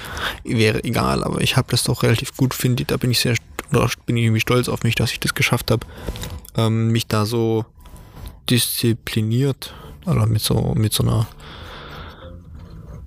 wäre 0.44 0.82
egal, 0.84 1.22
aber 1.22 1.40
ich 1.40 1.56
habe 1.56 1.68
das 1.70 1.84
doch 1.84 2.02
relativ 2.02 2.36
gut, 2.36 2.54
finde 2.54 2.84
da 2.84 2.96
bin 2.96 3.10
ich 3.10 3.20
sehr, 3.20 3.34
oder 3.70 3.90
bin 4.06 4.16
ich 4.16 4.24
irgendwie 4.24 4.40
stolz 4.40 4.68
auf 4.68 4.82
mich, 4.82 4.94
dass 4.94 5.12
ich 5.12 5.20
das 5.20 5.34
geschafft 5.34 5.70
habe, 5.70 5.86
ähm, 6.56 6.88
mich 6.88 7.06
da 7.06 7.26
so 7.26 7.66
diszipliniert 8.48 9.74
oder 10.06 10.26
mit 10.26 10.40
so, 10.40 10.74
mit 10.76 10.92
so 10.92 11.02
einer, 11.02 11.26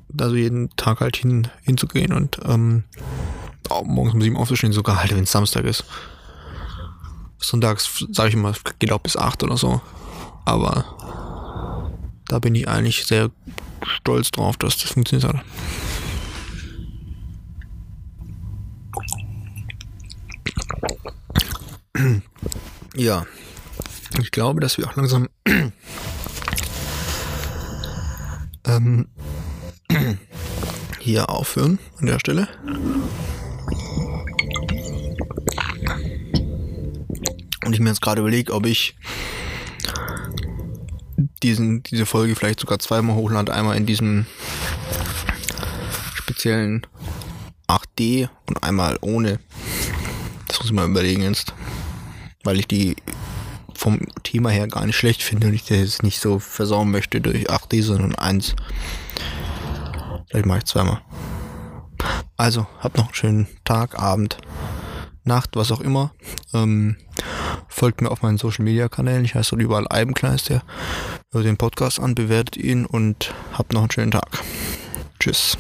da 0.10 0.30
so 0.30 0.36
jeden 0.36 0.70
Tag 0.76 1.00
halt 1.00 1.18
hin, 1.18 1.48
hinzugehen 1.64 2.14
und 2.14 2.40
ähm, 2.46 2.84
morgens 3.86 4.14
um 4.14 4.22
sieben 4.22 4.38
aufzustehen, 4.38 4.74
sogar 4.74 5.00
halt, 5.00 5.16
wenn 5.16 5.24
es 5.24 5.32
Samstag 5.32 5.66
ist. 5.66 5.86
Sonntags, 7.38 8.06
sage 8.12 8.30
ich 8.30 8.36
mal, 8.36 8.54
geht 8.80 8.92
auch 8.92 9.00
bis 9.00 9.16
acht 9.16 9.44
oder 9.44 9.58
so. 9.58 9.82
Aber 10.46 11.90
da 12.28 12.40
bin 12.40 12.56
ich 12.56 12.68
eigentlich 12.68 13.06
sehr 13.06 13.32
stolz 13.84 14.32
drauf, 14.32 14.58
dass 14.58 14.78
das 14.78 14.92
funktioniert 14.92 15.34
hat. 15.34 15.44
Ja, 22.96 23.26
ich 24.22 24.32
glaube, 24.32 24.60
dass 24.60 24.78
wir 24.78 24.88
auch 24.88 24.96
langsam 24.96 25.28
ähm, 28.68 29.08
hier 31.00 31.30
aufhören 31.30 31.80
an 32.00 32.06
der 32.08 32.20
Stelle. 32.20 32.48
Und 37.70 37.74
ich 37.74 37.82
mir 37.82 37.90
jetzt 37.90 38.02
gerade 38.02 38.22
überlege, 38.22 38.52
ob 38.52 38.66
ich 38.66 38.96
diesen, 41.44 41.84
diese 41.84 42.08
Folge 42.08 42.34
vielleicht 42.36 42.60
sogar 42.60 42.80
zweimal 42.80 43.16
hochlade. 43.16 43.54
Einmal 43.54 43.78
in 43.78 43.86
diesem 43.86 44.26
speziellen 46.16 46.88
8D 47.68 48.28
und 48.48 48.64
einmal 48.64 48.98
ohne. 49.02 49.40
Das 50.48 50.58
muss 50.58 50.66
ich 50.66 50.72
mal 50.72 50.90
überlegen 50.90 51.22
jetzt. 51.22 51.54
Weil 52.44 52.58
ich 52.58 52.68
die 52.68 52.96
vom 53.76 54.00
Thema 54.24 54.50
her 54.50 54.68
gar 54.68 54.88
nicht 54.88 54.98
schlecht 54.98 55.22
finde 55.22 55.50
und 55.50 55.54
ich 55.54 55.66
das 55.66 55.78
jetzt 55.78 56.02
nicht 56.02 56.20
so 56.20 56.40
versauen 56.40 56.90
möchte 56.90 57.22
durch 57.22 57.52
8D, 57.52 57.84
sondern 57.84 58.16
eins. 58.16 58.56
Vielleicht 60.26 60.48
mache 60.48 60.58
ich 60.58 60.66
zweimal. 60.66 61.04
Also, 62.36 62.66
habt 62.80 62.98
noch 62.98 63.06
einen 63.06 63.14
schönen 63.14 63.48
Tag, 63.64 64.00
Abend, 64.00 64.38
Nacht, 65.24 65.56
was 65.56 65.72
auch 65.72 65.82
immer. 65.82 66.12
Ähm, 66.52 66.98
folgt 67.80 68.02
mir 68.02 68.12
auf 68.12 68.22
meinen 68.22 68.38
Social 68.38 68.66
Media 68.66 68.90
Kanälen. 68.90 69.24
Ich 69.24 69.36
heiße 69.36 69.52
dort 69.52 69.62
überall 69.62 69.88
Eibenklein 69.90 70.38
der. 70.50 70.62
Hört 71.32 71.46
den 71.46 71.56
Podcast 71.56 72.00
an, 72.00 72.14
bewertet 72.14 72.58
ihn 72.58 72.86
und 72.86 73.34
habt 73.54 73.74
noch 73.74 73.82
einen 73.82 73.92
schönen 73.92 74.12
Tag. 74.12 74.28
Tschüss. 75.20 75.58